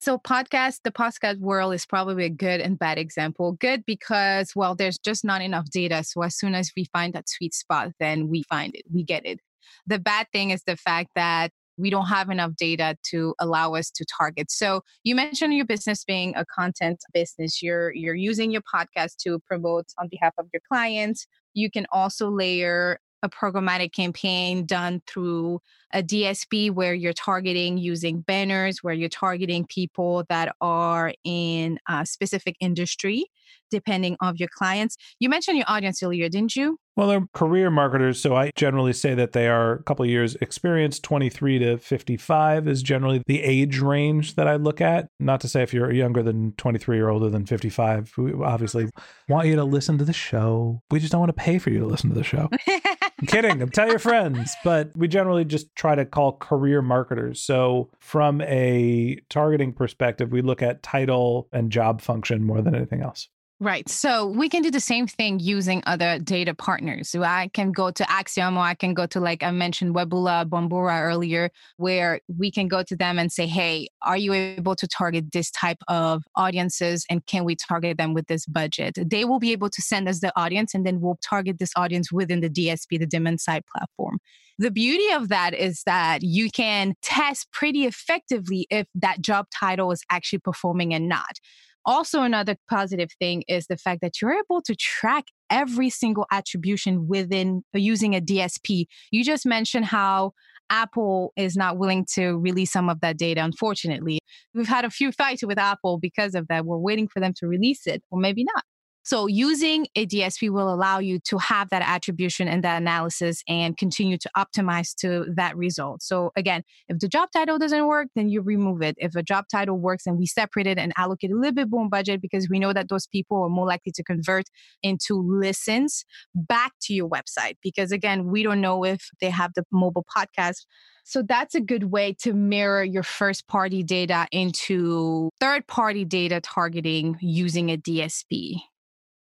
So 0.00 0.18
podcast, 0.18 0.80
the 0.84 0.92
podcast 0.92 1.38
world 1.40 1.74
is 1.74 1.84
probably 1.84 2.24
a 2.24 2.30
good 2.30 2.60
and 2.60 2.78
bad 2.78 2.98
example. 2.98 3.52
Good 3.52 3.84
because, 3.86 4.52
well, 4.54 4.74
there's 4.76 4.98
just 4.98 5.24
not 5.24 5.42
enough 5.42 5.70
data. 5.70 6.04
So 6.04 6.22
as 6.22 6.36
soon 6.36 6.54
as 6.54 6.70
we 6.76 6.84
find 6.92 7.14
that 7.14 7.28
sweet 7.28 7.52
spot, 7.54 7.92
then 7.98 8.28
we 8.28 8.44
find 8.44 8.74
it, 8.74 8.82
we 8.92 9.02
get 9.02 9.26
it. 9.26 9.40
The 9.86 9.98
bad 9.98 10.28
thing 10.32 10.50
is 10.50 10.62
the 10.64 10.76
fact 10.76 11.10
that 11.16 11.50
we 11.78 11.90
don't 11.90 12.06
have 12.06 12.28
enough 12.28 12.52
data 12.56 12.96
to 13.10 13.34
allow 13.40 13.74
us 13.74 13.90
to 13.92 14.04
target. 14.04 14.50
So 14.50 14.82
you 15.04 15.14
mentioned 15.14 15.54
your 15.54 15.64
business 15.64 16.04
being 16.04 16.34
a 16.36 16.44
content 16.44 17.02
business. 17.14 17.62
You're 17.62 17.94
you're 17.94 18.14
using 18.14 18.50
your 18.50 18.62
podcast 18.62 19.16
to 19.24 19.38
promote 19.40 19.86
on 19.98 20.08
behalf 20.08 20.34
of 20.38 20.46
your 20.52 20.62
clients. 20.68 21.26
You 21.54 21.70
can 21.70 21.86
also 21.92 22.30
layer 22.30 23.00
a 23.22 23.28
programmatic 23.28 23.92
campaign 23.92 24.64
done 24.64 25.02
through 25.06 25.60
a 25.92 26.02
DSP 26.02 26.70
where 26.70 26.94
you're 26.94 27.12
targeting 27.12 27.78
using 27.78 28.20
banners, 28.20 28.78
where 28.82 28.94
you're 28.94 29.08
targeting 29.08 29.66
people 29.66 30.24
that 30.28 30.54
are 30.60 31.12
in 31.24 31.78
a 31.88 32.06
specific 32.06 32.56
industry, 32.60 33.24
depending 33.70 34.16
of 34.20 34.36
your 34.36 34.48
clients. 34.52 34.96
You 35.18 35.28
mentioned 35.28 35.56
your 35.56 35.66
audience 35.68 36.02
earlier, 36.02 36.28
didn't 36.28 36.54
you? 36.54 36.78
Well, 36.98 37.06
they're 37.06 37.28
career 37.32 37.70
marketers, 37.70 38.20
so 38.20 38.34
I 38.34 38.50
generally 38.56 38.92
say 38.92 39.14
that 39.14 39.30
they 39.30 39.46
are 39.46 39.74
a 39.74 39.82
couple 39.84 40.02
of 40.02 40.10
years 40.10 40.34
experience. 40.40 40.98
23 40.98 41.60
to 41.60 41.78
55 41.78 42.66
is 42.66 42.82
generally 42.82 43.22
the 43.24 43.40
age 43.44 43.78
range 43.78 44.34
that 44.34 44.48
I 44.48 44.56
look 44.56 44.80
at. 44.80 45.08
Not 45.20 45.40
to 45.42 45.48
say 45.48 45.62
if 45.62 45.72
you're 45.72 45.92
younger 45.92 46.24
than 46.24 46.54
23 46.54 46.98
or 46.98 47.10
older 47.10 47.30
than 47.30 47.46
55, 47.46 48.14
we 48.18 48.32
obviously 48.42 48.86
mm-hmm. 48.86 49.32
want 49.32 49.46
you 49.46 49.54
to 49.54 49.62
listen 49.62 49.96
to 49.98 50.04
the 50.04 50.12
show. 50.12 50.82
We 50.90 50.98
just 50.98 51.12
don't 51.12 51.20
want 51.20 51.28
to 51.28 51.40
pay 51.40 51.60
for 51.60 51.70
you 51.70 51.78
to 51.78 51.86
listen 51.86 52.08
to 52.08 52.16
the 52.16 52.24
show. 52.24 52.50
I'm 52.66 53.26
kidding. 53.28 53.64
Tell 53.68 53.88
your 53.88 54.00
friends. 54.00 54.52
But 54.64 54.90
we 54.96 55.06
generally 55.06 55.44
just 55.44 55.72
try 55.76 55.94
to 55.94 56.04
call 56.04 56.32
career 56.32 56.82
marketers. 56.82 57.40
So, 57.40 57.90
from 58.00 58.40
a 58.40 59.20
targeting 59.28 59.72
perspective, 59.72 60.32
we 60.32 60.42
look 60.42 60.62
at 60.62 60.82
title 60.82 61.46
and 61.52 61.70
job 61.70 62.00
function 62.00 62.42
more 62.42 62.60
than 62.60 62.74
anything 62.74 63.02
else. 63.02 63.28
Right. 63.60 63.88
So 63.88 64.24
we 64.24 64.48
can 64.48 64.62
do 64.62 64.70
the 64.70 64.78
same 64.78 65.08
thing 65.08 65.40
using 65.40 65.82
other 65.84 66.20
data 66.20 66.54
partners. 66.54 67.08
So 67.08 67.24
I 67.24 67.50
can 67.52 67.72
go 67.72 67.90
to 67.90 68.04
Acxiom 68.04 68.56
or 68.56 68.60
I 68.60 68.74
can 68.74 68.94
go 68.94 69.04
to, 69.06 69.18
like 69.18 69.42
I 69.42 69.50
mentioned, 69.50 69.96
Webbula, 69.96 70.48
Bombora 70.48 71.02
earlier, 71.02 71.50
where 71.76 72.20
we 72.28 72.52
can 72.52 72.68
go 72.68 72.84
to 72.84 72.94
them 72.94 73.18
and 73.18 73.32
say, 73.32 73.48
hey, 73.48 73.88
are 74.02 74.16
you 74.16 74.32
able 74.32 74.76
to 74.76 74.86
target 74.86 75.32
this 75.32 75.50
type 75.50 75.78
of 75.88 76.22
audiences 76.36 77.04
and 77.10 77.26
can 77.26 77.42
we 77.44 77.56
target 77.56 77.98
them 77.98 78.14
with 78.14 78.28
this 78.28 78.46
budget? 78.46 78.96
They 79.04 79.24
will 79.24 79.40
be 79.40 79.50
able 79.50 79.70
to 79.70 79.82
send 79.82 80.08
us 80.08 80.20
the 80.20 80.32
audience 80.38 80.72
and 80.72 80.86
then 80.86 81.00
we'll 81.00 81.18
target 81.20 81.58
this 81.58 81.72
audience 81.74 82.12
within 82.12 82.38
the 82.38 82.50
DSP, 82.50 83.00
the 83.00 83.06
demand 83.06 83.40
side 83.40 83.64
platform. 83.66 84.20
The 84.60 84.70
beauty 84.70 85.10
of 85.12 85.30
that 85.30 85.52
is 85.52 85.82
that 85.84 86.22
you 86.22 86.48
can 86.52 86.94
test 87.02 87.50
pretty 87.50 87.86
effectively 87.86 88.68
if 88.70 88.86
that 88.94 89.20
job 89.20 89.46
title 89.52 89.90
is 89.90 90.04
actually 90.10 90.40
performing 90.40 90.94
and 90.94 91.08
not. 91.08 91.40
Also, 91.88 92.20
another 92.20 92.54
positive 92.68 93.08
thing 93.18 93.44
is 93.48 93.66
the 93.66 93.78
fact 93.78 94.02
that 94.02 94.20
you're 94.20 94.34
able 94.34 94.60
to 94.60 94.76
track 94.76 95.24
every 95.48 95.88
single 95.88 96.26
attribution 96.30 97.08
within 97.08 97.62
uh, 97.74 97.78
using 97.78 98.14
a 98.14 98.20
DSP. 98.20 98.84
You 99.10 99.24
just 99.24 99.46
mentioned 99.46 99.86
how 99.86 100.32
Apple 100.68 101.32
is 101.34 101.56
not 101.56 101.78
willing 101.78 102.04
to 102.12 102.36
release 102.36 102.70
some 102.70 102.90
of 102.90 103.00
that 103.00 103.16
data, 103.16 103.42
unfortunately. 103.42 104.18
We've 104.52 104.68
had 104.68 104.84
a 104.84 104.90
few 104.90 105.12
fights 105.12 105.42
with 105.42 105.58
Apple 105.58 105.96
because 105.96 106.34
of 106.34 106.46
that. 106.48 106.66
We're 106.66 106.76
waiting 106.76 107.08
for 107.08 107.20
them 107.20 107.32
to 107.38 107.46
release 107.46 107.86
it, 107.86 108.02
or 108.10 108.20
maybe 108.20 108.44
not. 108.44 108.64
So 109.08 109.26
using 109.26 109.86
a 109.96 110.04
DSP 110.04 110.50
will 110.50 110.70
allow 110.70 110.98
you 110.98 111.18
to 111.28 111.38
have 111.38 111.70
that 111.70 111.80
attribution 111.80 112.46
and 112.46 112.62
that 112.62 112.76
analysis 112.76 113.42
and 113.48 113.74
continue 113.74 114.18
to 114.18 114.30
optimize 114.36 114.94
to 114.96 115.24
that 115.34 115.56
result. 115.56 116.02
So 116.02 116.30
again, 116.36 116.62
if 116.88 116.98
the 116.98 117.08
job 117.08 117.30
title 117.32 117.58
doesn't 117.58 117.86
work, 117.86 118.08
then 118.14 118.28
you 118.28 118.42
remove 118.42 118.82
it. 118.82 118.96
If 118.98 119.16
a 119.16 119.22
job 119.22 119.46
title 119.50 119.78
works 119.78 120.04
and 120.04 120.18
we 120.18 120.26
separate 120.26 120.66
it 120.66 120.76
and 120.76 120.92
allocate 120.98 121.30
a 121.30 121.36
little 121.36 121.54
bit 121.54 121.68
more 121.70 121.88
budget 121.88 122.20
because 122.20 122.50
we 122.50 122.58
know 122.58 122.74
that 122.74 122.90
those 122.90 123.06
people 123.06 123.42
are 123.42 123.48
more 123.48 123.66
likely 123.66 123.92
to 123.92 124.04
convert 124.04 124.44
into 124.82 125.14
listens 125.14 126.04
back 126.34 126.72
to 126.82 126.92
your 126.92 127.08
website. 127.08 127.56
Because 127.62 127.92
again, 127.92 128.26
we 128.26 128.42
don't 128.42 128.60
know 128.60 128.84
if 128.84 129.08
they 129.22 129.30
have 129.30 129.52
the 129.54 129.64
mobile 129.72 130.04
podcast 130.14 130.66
so 131.04 131.22
that's 131.22 131.54
a 131.54 131.62
good 131.62 131.84
way 131.84 132.14
to 132.20 132.34
mirror 132.34 132.84
your 132.84 133.02
first 133.02 133.48
party 133.48 133.82
data 133.82 134.26
into 134.30 135.30
third 135.40 135.66
party 135.66 136.04
data 136.04 136.42
targeting 136.42 137.16
using 137.22 137.70
a 137.70 137.78
DSP. 137.78 138.60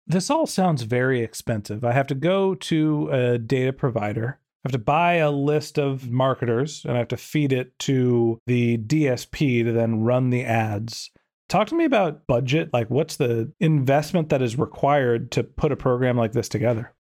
This 0.07 0.31
all 0.31 0.47
sounds 0.47 0.83
very 0.83 1.21
expensive. 1.21 1.85
I 1.85 1.93
have 1.93 2.07
to 2.09 2.15
go 2.15 2.55
to 2.55 3.09
a 3.11 3.39
data 3.39 3.73
provider. 3.73 4.39
I 4.65 4.69
have 4.69 4.73
to 4.73 4.79
buy 4.79 5.15
a 5.15 5.31
list 5.31 5.79
of 5.79 6.11
marketers 6.11 6.85
and 6.85 6.95
I 6.95 6.99
have 6.99 7.09
to 7.09 7.17
feed 7.17 7.53
it 7.53 7.79
to 7.81 8.41
the 8.47 8.79
DSP 8.79 9.65
to 9.65 9.73
then 9.73 10.01
run 10.01 10.31
the 10.31 10.45
ads. 10.45 11.11
Talk 11.49 11.69
to 11.69 11.77
me 11.77 11.85
about 11.85 12.27
budget. 12.27 12.71
Like, 12.73 12.91
what's 12.91 13.17
the 13.17 13.53
investment 13.61 14.29
that 14.31 14.43
is 14.43 14.59
required 14.59 15.31
to 15.33 15.45
put 15.45 15.71
a 15.71 15.77
program 15.77 16.17
like 16.17 16.33
this 16.33 16.49
together? 16.49 16.93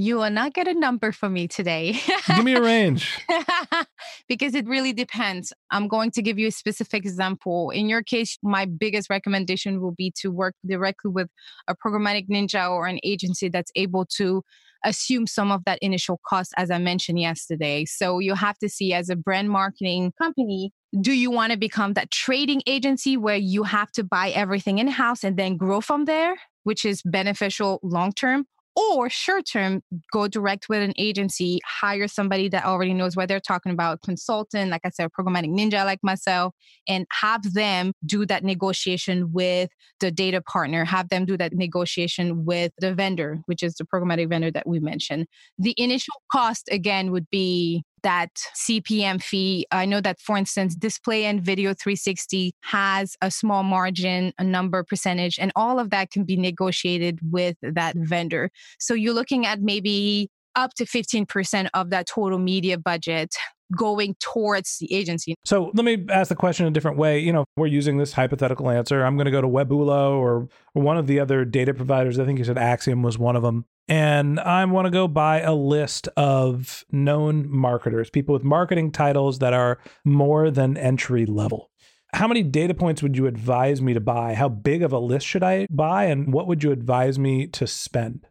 You 0.00 0.16
will 0.16 0.30
not 0.30 0.54
get 0.54 0.66
a 0.66 0.72
number 0.72 1.12
from 1.12 1.34
me 1.34 1.46
today. 1.46 2.00
Give 2.26 2.42
me 2.42 2.54
a 2.54 2.62
range. 2.62 3.20
because 4.28 4.54
it 4.54 4.66
really 4.66 4.94
depends. 4.94 5.52
I'm 5.70 5.88
going 5.88 6.10
to 6.12 6.22
give 6.22 6.38
you 6.38 6.48
a 6.48 6.52
specific 6.52 7.04
example. 7.04 7.68
In 7.68 7.86
your 7.86 8.02
case, 8.02 8.38
my 8.42 8.64
biggest 8.64 9.10
recommendation 9.10 9.82
will 9.82 9.92
be 9.92 10.10
to 10.22 10.30
work 10.30 10.54
directly 10.66 11.10
with 11.10 11.28
a 11.68 11.76
programmatic 11.76 12.30
ninja 12.30 12.70
or 12.70 12.86
an 12.86 12.98
agency 13.02 13.50
that's 13.50 13.70
able 13.76 14.06
to 14.16 14.42
assume 14.86 15.26
some 15.26 15.52
of 15.52 15.66
that 15.66 15.78
initial 15.82 16.18
cost, 16.26 16.54
as 16.56 16.70
I 16.70 16.78
mentioned 16.78 17.20
yesterday. 17.20 17.84
So 17.84 18.20
you 18.20 18.34
have 18.34 18.56
to 18.60 18.70
see 18.70 18.94
as 18.94 19.10
a 19.10 19.16
brand 19.16 19.50
marketing 19.50 20.14
company, 20.16 20.72
do 20.98 21.12
you 21.12 21.30
want 21.30 21.52
to 21.52 21.58
become 21.58 21.92
that 21.92 22.10
trading 22.10 22.62
agency 22.66 23.18
where 23.18 23.36
you 23.36 23.64
have 23.64 23.92
to 23.92 24.02
buy 24.02 24.30
everything 24.30 24.78
in 24.78 24.88
house 24.88 25.22
and 25.24 25.36
then 25.36 25.58
grow 25.58 25.82
from 25.82 26.06
there, 26.06 26.36
which 26.62 26.86
is 26.86 27.02
beneficial 27.04 27.80
long 27.82 28.12
term? 28.12 28.46
Or 28.76 29.10
short 29.10 29.46
term 29.46 29.82
go 30.12 30.28
direct 30.28 30.68
with 30.68 30.80
an 30.80 30.94
agency 30.96 31.60
hire 31.66 32.08
somebody 32.08 32.48
that 32.48 32.64
already 32.64 32.94
knows 32.94 33.16
what 33.16 33.28
they're 33.28 33.40
talking 33.40 33.72
about 33.72 34.00
consultant 34.02 34.70
like 34.70 34.82
i 34.84 34.88
said 34.90 35.06
a 35.06 35.22
programmatic 35.22 35.50
ninja 35.50 35.84
like 35.84 36.00
myself 36.02 36.54
and 36.88 37.06
have 37.10 37.54
them 37.54 37.92
do 38.06 38.24
that 38.24 38.44
negotiation 38.44 39.32
with 39.32 39.70
the 40.00 40.10
data 40.10 40.40
partner 40.40 40.84
have 40.84 41.08
them 41.08 41.24
do 41.24 41.36
that 41.36 41.52
negotiation 41.52 42.44
with 42.44 42.72
the 42.78 42.94
vendor 42.94 43.40
which 43.46 43.62
is 43.62 43.74
the 43.74 43.84
programmatic 43.84 44.28
vendor 44.28 44.50
that 44.50 44.66
we 44.66 44.80
mentioned. 44.80 45.26
The 45.58 45.74
initial 45.76 46.14
cost 46.32 46.68
again 46.70 47.10
would 47.10 47.28
be 47.30 47.84
that 48.02 48.30
CPM 48.54 49.22
fee. 49.22 49.66
I 49.70 49.84
know 49.86 50.00
that, 50.00 50.20
for 50.20 50.36
instance, 50.36 50.74
Display 50.74 51.24
and 51.24 51.42
Video 51.42 51.74
360 51.74 52.52
has 52.62 53.16
a 53.22 53.30
small 53.30 53.62
margin, 53.62 54.32
a 54.38 54.44
number 54.44 54.82
percentage, 54.84 55.38
and 55.38 55.52
all 55.56 55.78
of 55.78 55.90
that 55.90 56.10
can 56.10 56.24
be 56.24 56.36
negotiated 56.36 57.18
with 57.30 57.56
that 57.62 57.94
vendor. 57.96 58.50
So 58.78 58.94
you're 58.94 59.14
looking 59.14 59.46
at 59.46 59.60
maybe 59.60 60.30
up 60.56 60.74
to 60.74 60.84
15% 60.84 61.68
of 61.74 61.90
that 61.90 62.06
total 62.06 62.38
media 62.38 62.78
budget 62.78 63.34
going 63.76 64.16
towards 64.20 64.78
the 64.78 64.92
agency. 64.92 65.34
So 65.44 65.70
let 65.74 65.84
me 65.84 66.06
ask 66.10 66.28
the 66.28 66.36
question 66.36 66.66
a 66.66 66.70
different 66.70 66.96
way. 66.96 67.18
You 67.18 67.32
know, 67.32 67.44
we're 67.56 67.66
using 67.66 67.98
this 67.98 68.12
hypothetical 68.12 68.70
answer. 68.70 69.04
I'm 69.04 69.16
going 69.16 69.26
to 69.26 69.30
go 69.30 69.40
to 69.40 69.48
Webbula 69.48 70.10
or 70.10 70.48
one 70.72 70.96
of 70.96 71.06
the 71.06 71.20
other 71.20 71.44
data 71.44 71.74
providers. 71.74 72.18
I 72.18 72.24
think 72.24 72.38
you 72.38 72.44
said 72.44 72.56
Acxiom 72.56 73.02
was 73.02 73.18
one 73.18 73.36
of 73.36 73.42
them 73.42 73.64
and 73.90 74.38
I 74.38 74.64
want 74.66 74.86
to 74.86 74.90
go 74.90 75.08
buy 75.08 75.40
a 75.40 75.52
list 75.52 76.06
of 76.16 76.84
known 76.92 77.50
marketers, 77.50 78.08
people 78.08 78.32
with 78.32 78.44
marketing 78.44 78.92
titles 78.92 79.40
that 79.40 79.52
are 79.52 79.80
more 80.04 80.48
than 80.48 80.76
entry 80.76 81.26
level. 81.26 81.70
How 82.12 82.28
many 82.28 82.44
data 82.44 82.72
points 82.72 83.02
would 83.02 83.16
you 83.16 83.26
advise 83.26 83.82
me 83.82 83.92
to 83.94 84.00
buy? 84.00 84.34
How 84.34 84.48
big 84.48 84.84
of 84.84 84.92
a 84.92 84.98
list 85.00 85.26
should 85.26 85.42
I 85.42 85.66
buy? 85.70 86.04
And 86.04 86.32
what 86.32 86.46
would 86.46 86.62
you 86.62 86.70
advise 86.70 87.18
me 87.18 87.48
to 87.48 87.66
spend? 87.66 88.28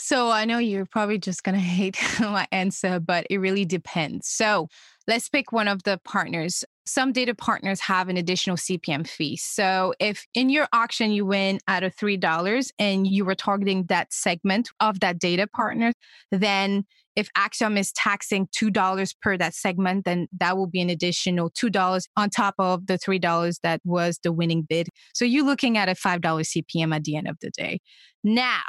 So 0.00 0.30
I 0.30 0.44
know 0.44 0.58
you're 0.58 0.86
probably 0.86 1.18
just 1.18 1.42
going 1.42 1.54
to 1.58 1.60
hate 1.60 1.98
my 2.20 2.46
answer, 2.52 3.00
but 3.00 3.26
it 3.28 3.38
really 3.38 3.64
depends. 3.64 4.28
So 4.28 4.68
let's 5.06 5.28
pick 5.28 5.52
one 5.52 5.68
of 5.68 5.82
the 5.82 6.00
partners. 6.04 6.64
Some 6.86 7.12
data 7.12 7.34
partners 7.34 7.80
have 7.80 8.08
an 8.08 8.16
additional 8.16 8.56
CPM 8.56 9.06
fee. 9.06 9.36
So 9.36 9.92
if 9.98 10.24
in 10.34 10.48
your 10.48 10.68
auction 10.72 11.10
you 11.10 11.26
win 11.26 11.58
out 11.68 11.82
of 11.82 11.94
$3 11.96 12.70
and 12.78 13.06
you 13.06 13.24
were 13.24 13.34
targeting 13.34 13.84
that 13.88 14.12
segment 14.12 14.70
of 14.80 15.00
that 15.00 15.18
data 15.18 15.46
partner, 15.46 15.92
then 16.30 16.84
if 17.16 17.28
Acxiom 17.36 17.76
is 17.76 17.92
taxing 17.92 18.46
$2 18.56 19.14
per 19.20 19.36
that 19.36 19.52
segment, 19.52 20.04
then 20.04 20.28
that 20.38 20.56
will 20.56 20.68
be 20.68 20.80
an 20.80 20.88
additional 20.88 21.50
$2 21.50 22.04
on 22.16 22.30
top 22.30 22.54
of 22.58 22.86
the 22.86 22.96
$3 22.96 23.56
that 23.64 23.80
was 23.84 24.20
the 24.22 24.30
winning 24.30 24.62
bid. 24.62 24.88
So 25.14 25.24
you're 25.24 25.44
looking 25.44 25.76
at 25.76 25.88
a 25.88 25.94
$5 25.94 26.20
CPM 26.20 26.94
at 26.94 27.02
the 27.02 27.16
end 27.16 27.28
of 27.28 27.36
the 27.42 27.50
day. 27.50 27.80
Now, 28.22 28.62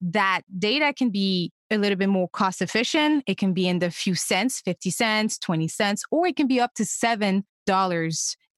that 0.00 0.42
data 0.58 0.92
can 0.96 1.10
be 1.10 1.52
a 1.70 1.78
little 1.78 1.96
bit 1.96 2.08
more 2.08 2.28
cost 2.28 2.62
efficient. 2.62 3.24
It 3.26 3.38
can 3.38 3.52
be 3.52 3.68
in 3.68 3.78
the 3.78 3.90
few 3.90 4.14
cents, 4.14 4.60
50 4.60 4.90
cents, 4.90 5.38
20 5.38 5.68
cents, 5.68 6.02
or 6.10 6.26
it 6.26 6.36
can 6.36 6.46
be 6.46 6.60
up 6.60 6.74
to 6.74 6.84
$7 6.84 7.42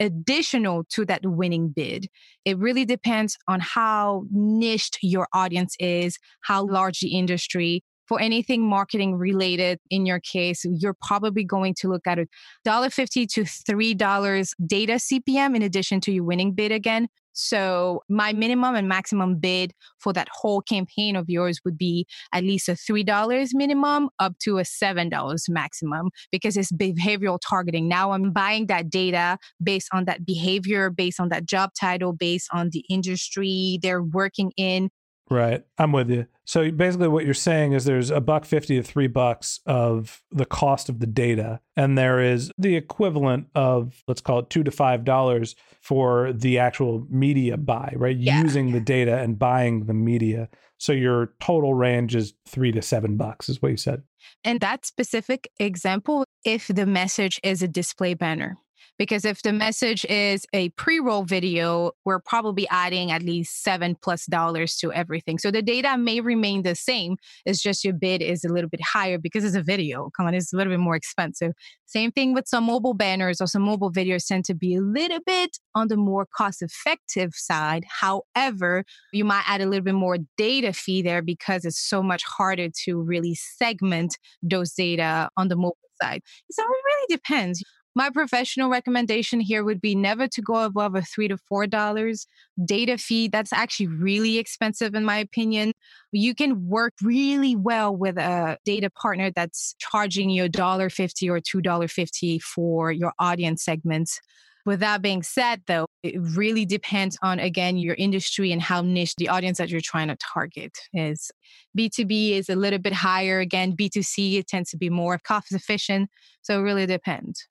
additional 0.01 0.85
to 0.85 1.05
that 1.05 1.21
winning 1.25 1.69
bid. 1.69 2.09
It 2.45 2.59
really 2.59 2.85
depends 2.85 3.37
on 3.49 3.61
how 3.61 4.25
niched 4.31 4.99
your 5.03 5.29
audience 5.33 5.77
is, 5.79 6.19
how 6.43 6.67
large 6.67 7.01
the 7.01 7.17
industry. 7.19 7.83
For 8.11 8.21
anything 8.21 8.69
marketing 8.69 9.15
related, 9.15 9.79
in 9.89 10.05
your 10.05 10.19
case, 10.19 10.65
you're 10.65 10.97
probably 11.01 11.45
going 11.45 11.75
to 11.75 11.87
look 11.87 12.09
at 12.09 12.19
a 12.19 12.27
$1.50 12.67 13.29
to 13.35 13.43
$3 13.43 14.55
data 14.67 14.95
CPM 14.95 15.55
in 15.55 15.63
addition 15.63 16.01
to 16.01 16.13
your 16.13 16.25
winning 16.25 16.53
bid 16.53 16.73
again. 16.73 17.07
So 17.35 18.03
my 18.09 18.33
minimum 18.33 18.75
and 18.75 18.89
maximum 18.89 19.37
bid 19.37 19.75
for 20.01 20.13
that 20.15 20.27
whole 20.33 20.61
campaign 20.61 21.15
of 21.15 21.31
yours 21.31 21.61
would 21.65 21.79
be 21.79 22.05
at 22.33 22.43
least 22.43 22.69
a 22.69 22.73
$3 22.73 23.49
minimum 23.53 24.09
up 24.19 24.37
to 24.41 24.59
a 24.59 24.63
$7 24.63 25.49
maximum 25.49 26.11
because 26.33 26.57
it's 26.57 26.73
behavioral 26.73 27.39
targeting. 27.49 27.87
Now 27.87 28.11
I'm 28.11 28.33
buying 28.33 28.67
that 28.67 28.91
data 28.91 29.39
based 29.63 29.89
on 29.93 30.07
that 30.07 30.27
behavior, 30.27 30.91
based 30.91 31.21
on 31.21 31.29
that 31.29 31.47
job 31.47 31.71
title, 31.79 32.13
based 32.13 32.49
on 32.53 32.71
the 32.71 32.85
industry 32.91 33.79
they're 33.81 34.03
working 34.03 34.51
in. 34.57 34.91
Right. 35.31 35.65
I'm 35.79 35.93
with 35.93 36.11
you. 36.11 36.27
So 36.45 36.73
basically 36.73 37.07
what 37.07 37.25
you're 37.25 37.35
saying 37.35 37.73
is 37.73 37.85
there's 37.85 38.11
a 38.11 38.21
buck 38.21 38.45
50 38.45 38.77
to 38.79 38.83
3 38.83 39.07
bucks 39.07 39.61
of 39.65 40.23
the 40.33 40.45
cost 40.45 40.89
of 40.89 40.99
the 40.99 41.07
data 41.07 41.61
and 41.77 41.97
there 41.97 42.21
is 42.21 42.51
the 42.59 42.75
equivalent 42.75 43.47
of 43.55 44.03
let's 44.09 44.21
call 44.21 44.41
it 44.41 44.51
2 44.51 44.65
to 44.65 44.71
5 44.73 45.05
dollars 45.05 45.55
for 45.81 46.33
the 46.33 46.59
actual 46.59 47.07
media 47.09 47.57
buy, 47.57 47.93
right? 47.97 48.17
Yeah. 48.17 48.43
Using 48.43 48.73
the 48.73 48.81
data 48.81 49.19
and 49.19 49.39
buying 49.39 49.87
the 49.87 49.95
media. 49.95 50.49
So 50.79 50.93
your 50.93 51.35
total 51.41 51.75
range 51.75 52.17
is 52.17 52.35
3 52.49 52.73
to 52.73 52.83
7 52.83 53.17
bucks 53.17 53.49
is 53.49 53.63
what 53.63 53.71
you 53.71 53.77
said. 53.77 54.03
And 54.43 54.61
that 54.61 54.85
specific 54.85 55.49
example 55.61 56.25
if 56.45 56.67
the 56.67 56.87
message 56.87 57.39
is 57.45 57.63
a 57.63 57.69
display 57.69 58.15
banner 58.15 58.59
because 58.99 59.25
if 59.25 59.43
the 59.43 59.53
message 59.53 60.05
is 60.07 60.47
a 60.53 60.69
pre-roll 60.71 61.25
video 61.25 61.93
we're 62.05 62.21
probably 62.21 62.69
adding 62.69 63.11
at 63.11 63.23
least 63.23 63.63
seven 63.63 63.97
plus 64.03 64.27
dollars 64.27 64.77
to 64.77 64.93
everything. 64.93 65.39
So 65.39 65.51
the 65.51 65.63
data 65.63 65.97
may 65.99 66.21
remain 66.21 66.63
the 66.63 66.75
same 66.75 67.17
it's 67.47 67.61
just 67.63 67.85
your 67.85 67.95
bid 67.95 68.23
is 68.23 68.45
a 68.45 68.49
little 68.53 68.71
bit 68.71 68.81
higher 68.83 69.19
because 69.19 69.45
it's 69.45 69.57
a 69.57 69.63
video. 69.63 70.11
Come 70.17 70.27
on 70.27 70.35
it's 70.35 70.53
a 70.53 70.57
little 70.57 70.73
bit 70.73 70.81
more 70.81 70.97
expensive. 70.97 71.53
Same 71.87 72.13
thing 72.13 72.35
with 72.35 72.47
some 72.47 72.65
mobile 72.65 72.95
banners 72.95 73.41
or 73.41 73.47
some 73.47 73.63
mobile 73.63 73.93
videos 73.93 74.27
tend 74.27 74.45
to 74.47 74.55
be 74.55 74.77
a 74.77 74.81
little 74.81 75.21
bit 75.27 75.59
on 75.75 75.89
the 75.89 75.97
more 75.97 76.27
cost 76.37 76.63
effective 76.63 77.33
side. 77.35 77.85
However 77.89 78.85
you 79.13 79.25
might 79.25 79.45
add 79.47 79.61
a 79.61 79.67
little 79.67 79.85
bit 79.85 79.95
more 79.95 80.19
data 80.37 80.73
fee 80.73 81.03
there 81.03 81.23
because 81.23 81.65
it's 81.65 81.81
so 81.81 82.03
much 82.03 82.23
harder 82.25 82.69
to 82.85 83.01
really 83.01 83.35
segment 83.35 84.19
those 84.43 84.73
data 84.73 85.29
on 85.37 85.49
the 85.49 85.57
mobile 85.57 85.77
side. 86.01 86.23
So 86.51 86.63
it 86.63 86.67
really 86.67 87.17
depends 87.17 87.63
my 88.01 88.09
professional 88.09 88.71
recommendation 88.71 89.41
here 89.41 89.63
would 89.63 89.79
be 89.79 89.95
never 89.95 90.27
to 90.27 90.41
go 90.41 90.65
above 90.65 90.95
a 90.95 91.03
three 91.03 91.29
to 91.29 91.37
four 91.37 91.67
dollars 91.67 92.27
data 92.65 92.97
fee. 92.97 93.29
That's 93.29 93.53
actually 93.53 93.89
really 93.89 94.39
expensive, 94.39 94.95
in 94.95 95.05
my 95.05 95.19
opinion. 95.19 95.75
You 96.11 96.35
can 96.35 96.67
work 96.67 96.95
really 97.03 97.57
well 97.57 97.95
with 97.95 98.17
a 98.17 98.57
data 98.65 98.89
partner 98.89 99.31
that's 99.31 99.75
charging 99.79 100.31
you 100.31 100.45
a 100.45 100.49
dollar 100.49 100.89
fifty 100.89 101.29
or 101.29 101.41
two 101.41 101.61
dollar 101.61 101.89
fifty 101.89 102.39
for 102.39 102.91
your 102.91 103.13
audience 103.19 103.63
segments. 103.63 104.19
With 104.65 104.81
that 104.81 105.03
being 105.03 105.23
said, 105.23 105.61
though, 105.67 105.87
it 106.03 106.15
really 106.19 106.65
depends 106.65 107.19
on, 107.23 107.39
again, 107.39 107.77
your 107.77 107.97
industry 107.97 108.51
and 108.51 108.63
how 108.63 108.81
niche 108.81 109.17
the 109.17 109.29
audience 109.29 109.59
that 109.59 109.69
you're 109.69 109.83
trying 109.83 110.09
to 110.09 110.17
target 110.17 110.79
is. 110.95 111.31
B2B 111.77 112.33
is 112.33 112.49
a 112.49 112.57
little 112.57 112.79
bit 112.79 112.95
higher. 112.95 113.41
Again, 113.41 113.77
B2C, 113.77 114.39
it 114.39 114.49
tends 114.49 114.71
to 114.71 114.79
be 114.79 114.89
more 114.89 115.19
cost 115.19 115.53
efficient. 115.53 116.09
So 116.43 116.59
it 116.59 116.63
really 116.63 116.87
depends. 116.87 117.47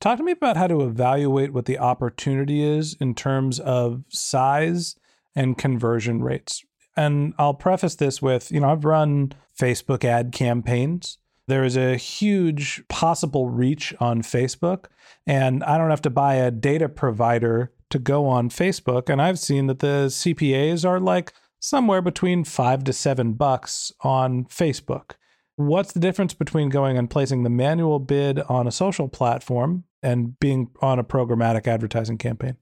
Talk 0.00 0.16
to 0.16 0.24
me 0.24 0.32
about 0.32 0.56
how 0.56 0.66
to 0.66 0.80
evaluate 0.80 1.52
what 1.52 1.66
the 1.66 1.78
opportunity 1.78 2.62
is 2.62 2.96
in 3.00 3.14
terms 3.14 3.60
of 3.60 4.02
size 4.08 4.96
and 5.36 5.58
conversion 5.58 6.22
rates. 6.22 6.64
And 6.96 7.34
I'll 7.38 7.52
preface 7.52 7.96
this 7.96 8.22
with, 8.22 8.50
you 8.50 8.60
know, 8.60 8.70
I've 8.70 8.86
run 8.86 9.34
Facebook 9.58 10.02
ad 10.02 10.32
campaigns. 10.32 11.18
There 11.48 11.64
is 11.64 11.76
a 11.76 11.96
huge 11.96 12.82
possible 12.88 13.50
reach 13.50 13.92
on 14.00 14.22
Facebook, 14.22 14.86
and 15.26 15.62
I 15.64 15.76
don't 15.76 15.90
have 15.90 16.02
to 16.02 16.10
buy 16.10 16.36
a 16.36 16.50
data 16.50 16.88
provider 16.88 17.70
to 17.90 17.98
go 17.98 18.26
on 18.26 18.48
Facebook. 18.48 19.10
And 19.10 19.20
I've 19.20 19.38
seen 19.38 19.66
that 19.66 19.80
the 19.80 20.06
CPAs 20.06 20.88
are 20.88 20.98
like 20.98 21.34
somewhere 21.58 22.00
between 22.00 22.44
five 22.44 22.84
to 22.84 22.94
seven 22.94 23.34
bucks 23.34 23.92
on 24.00 24.46
Facebook. 24.46 25.12
What's 25.56 25.92
the 25.92 26.00
difference 26.00 26.32
between 26.32 26.70
going 26.70 26.96
and 26.96 27.10
placing 27.10 27.42
the 27.42 27.50
manual 27.50 27.98
bid 27.98 28.40
on 28.40 28.66
a 28.66 28.72
social 28.72 29.06
platform 29.06 29.84
and 30.02 30.38
being 30.38 30.70
on 30.80 30.98
a 30.98 31.04
programmatic 31.04 31.66
advertising 31.66 32.18
campaign? 32.18 32.56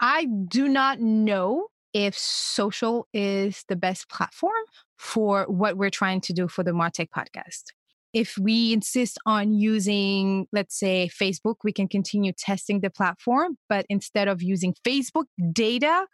I 0.00 0.26
do 0.48 0.68
not 0.68 1.00
know 1.00 1.68
if 1.92 2.18
social 2.18 3.06
is 3.12 3.64
the 3.68 3.76
best 3.76 4.08
platform 4.08 4.52
for 4.98 5.44
what 5.44 5.76
we're 5.76 5.90
trying 5.90 6.20
to 6.22 6.32
do 6.32 6.48
for 6.48 6.64
the 6.64 6.72
Martech 6.72 7.08
podcast. 7.16 7.62
If 8.12 8.36
we 8.38 8.72
insist 8.72 9.18
on 9.26 9.54
using, 9.54 10.46
let's 10.52 10.78
say, 10.78 11.10
Facebook, 11.12 11.56
we 11.64 11.72
can 11.72 11.88
continue 11.88 12.32
testing 12.32 12.80
the 12.80 12.90
platform. 12.90 13.56
But 13.68 13.86
instead 13.88 14.28
of 14.28 14.42
using 14.42 14.74
Facebook 14.86 15.24
data, 15.52 16.06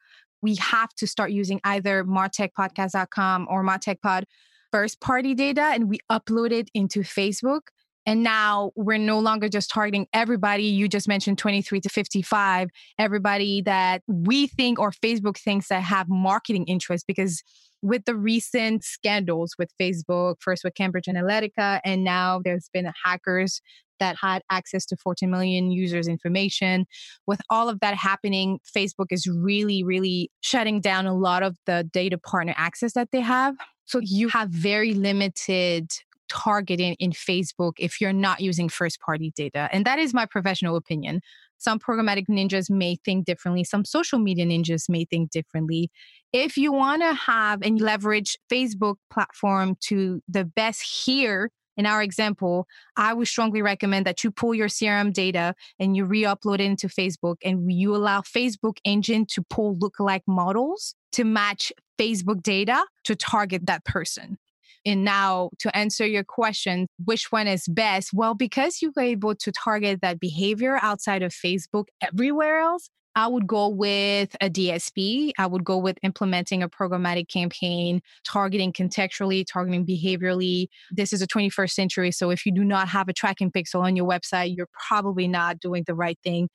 we 0.42 0.56
have 0.56 0.90
to 0.96 1.06
start 1.06 1.30
using 1.30 1.60
either 1.64 2.04
martechpodcast.com 2.04 3.48
or 3.50 3.62
martechpod 3.62 4.24
first 4.72 5.00
party 5.00 5.34
data 5.34 5.62
and 5.62 5.88
we 5.88 5.98
upload 6.10 6.52
it 6.52 6.70
into 6.74 7.00
Facebook. 7.00 7.62
And 8.06 8.22
now 8.22 8.72
we're 8.76 8.98
no 8.98 9.18
longer 9.18 9.48
just 9.48 9.70
targeting 9.70 10.06
everybody. 10.12 10.64
You 10.64 10.88
just 10.88 11.06
mentioned 11.06 11.38
23 11.38 11.80
to 11.80 11.88
55, 11.88 12.68
everybody 12.98 13.62
that 13.62 14.02
we 14.06 14.46
think 14.46 14.78
or 14.78 14.90
Facebook 14.90 15.38
thinks 15.38 15.68
that 15.68 15.82
have 15.82 16.08
marketing 16.08 16.64
interest 16.64 17.06
because 17.06 17.42
with 17.82 18.04
the 18.04 18.14
recent 18.14 18.84
scandals 18.84 19.54
with 19.58 19.70
Facebook, 19.80 20.36
first 20.40 20.64
with 20.64 20.74
Cambridge 20.74 21.06
Analytica, 21.06 21.80
and 21.84 22.04
now 22.04 22.40
there's 22.44 22.68
been 22.72 22.90
hackers 23.04 23.60
that 24.00 24.16
had 24.20 24.42
access 24.50 24.84
to 24.86 24.96
14 24.96 25.30
million 25.30 25.70
users' 25.70 26.08
information. 26.08 26.86
With 27.26 27.40
all 27.48 27.68
of 27.68 27.80
that 27.80 27.94
happening, 27.94 28.58
Facebook 28.76 29.06
is 29.10 29.26
really, 29.26 29.84
really 29.84 30.30
shutting 30.40 30.80
down 30.80 31.06
a 31.06 31.14
lot 31.14 31.42
of 31.42 31.56
the 31.66 31.88
data 31.92 32.18
partner 32.18 32.54
access 32.56 32.94
that 32.94 33.10
they 33.12 33.20
have. 33.20 33.54
So 33.84 34.00
you 34.02 34.28
have 34.28 34.50
very 34.50 34.94
limited 34.94 35.90
targeting 36.30 36.94
in 36.98 37.10
Facebook 37.10 37.72
if 37.78 38.00
you're 38.00 38.12
not 38.12 38.40
using 38.40 38.68
first 38.68 39.00
party 39.00 39.32
data. 39.34 39.68
And 39.72 39.84
that 39.84 39.98
is 39.98 40.14
my 40.14 40.26
professional 40.26 40.76
opinion. 40.76 41.20
Some 41.58 41.78
programmatic 41.78 42.26
ninjas 42.28 42.70
may 42.70 42.96
think 43.04 43.26
differently, 43.26 43.64
some 43.64 43.84
social 43.84 44.18
media 44.18 44.46
ninjas 44.46 44.88
may 44.88 45.04
think 45.04 45.30
differently. 45.30 45.90
If 46.32 46.56
you 46.56 46.72
want 46.72 47.02
to 47.02 47.12
have 47.12 47.60
and 47.62 47.80
leverage 47.80 48.38
Facebook 48.50 48.96
platform 49.10 49.76
to 49.82 50.22
the 50.26 50.44
best 50.44 50.82
here, 50.82 51.50
in 51.76 51.86
our 51.86 52.02
example, 52.02 52.66
I 52.96 53.14
would 53.14 53.28
strongly 53.28 53.62
recommend 53.62 54.06
that 54.06 54.22
you 54.22 54.30
pull 54.30 54.54
your 54.54 54.68
CRM 54.68 55.12
data 55.12 55.54
and 55.78 55.96
you 55.96 56.04
re-upload 56.04 56.56
it 56.56 56.60
into 56.62 56.88
Facebook 56.88 57.36
and 57.44 57.72
you 57.72 57.94
allow 57.94 58.20
Facebook 58.20 58.78
engine 58.84 59.24
to 59.26 59.42
pull 59.48 59.76
lookalike 59.76 60.22
models 60.26 60.94
to 61.12 61.24
match 61.24 61.72
Facebook 61.98 62.42
data 62.42 62.84
to 63.04 63.16
target 63.16 63.66
that 63.66 63.84
person. 63.84 64.38
And 64.86 65.04
now 65.04 65.50
to 65.58 65.76
answer 65.76 66.06
your 66.06 66.24
question, 66.24 66.86
which 67.04 67.30
one 67.30 67.46
is 67.46 67.66
best? 67.68 68.10
Well, 68.12 68.34
because 68.34 68.80
you 68.80 68.92
were 68.96 69.02
able 69.02 69.34
to 69.34 69.52
target 69.52 70.00
that 70.02 70.20
behavior 70.20 70.78
outside 70.80 71.22
of 71.22 71.32
Facebook 71.32 71.86
everywhere 72.02 72.60
else, 72.60 72.88
I 73.16 73.26
would 73.26 73.46
go 73.46 73.68
with 73.68 74.36
a 74.40 74.48
DSP. 74.48 75.32
I 75.36 75.46
would 75.46 75.64
go 75.64 75.76
with 75.78 75.98
implementing 76.02 76.62
a 76.62 76.68
programmatic 76.68 77.28
campaign, 77.28 78.00
targeting 78.24 78.72
contextually, 78.72 79.44
targeting 79.44 79.84
behaviorally. 79.84 80.68
This 80.92 81.12
is 81.12 81.20
a 81.20 81.26
21st 81.26 81.70
century. 81.70 82.12
So 82.12 82.30
if 82.30 82.46
you 82.46 82.52
do 82.52 82.64
not 82.64 82.88
have 82.88 83.08
a 83.08 83.12
tracking 83.12 83.50
pixel 83.50 83.82
on 83.82 83.96
your 83.96 84.06
website, 84.06 84.56
you're 84.56 84.68
probably 84.88 85.26
not 85.26 85.58
doing 85.58 85.84
the 85.86 85.94
right 85.94 86.18
thing. 86.22 86.48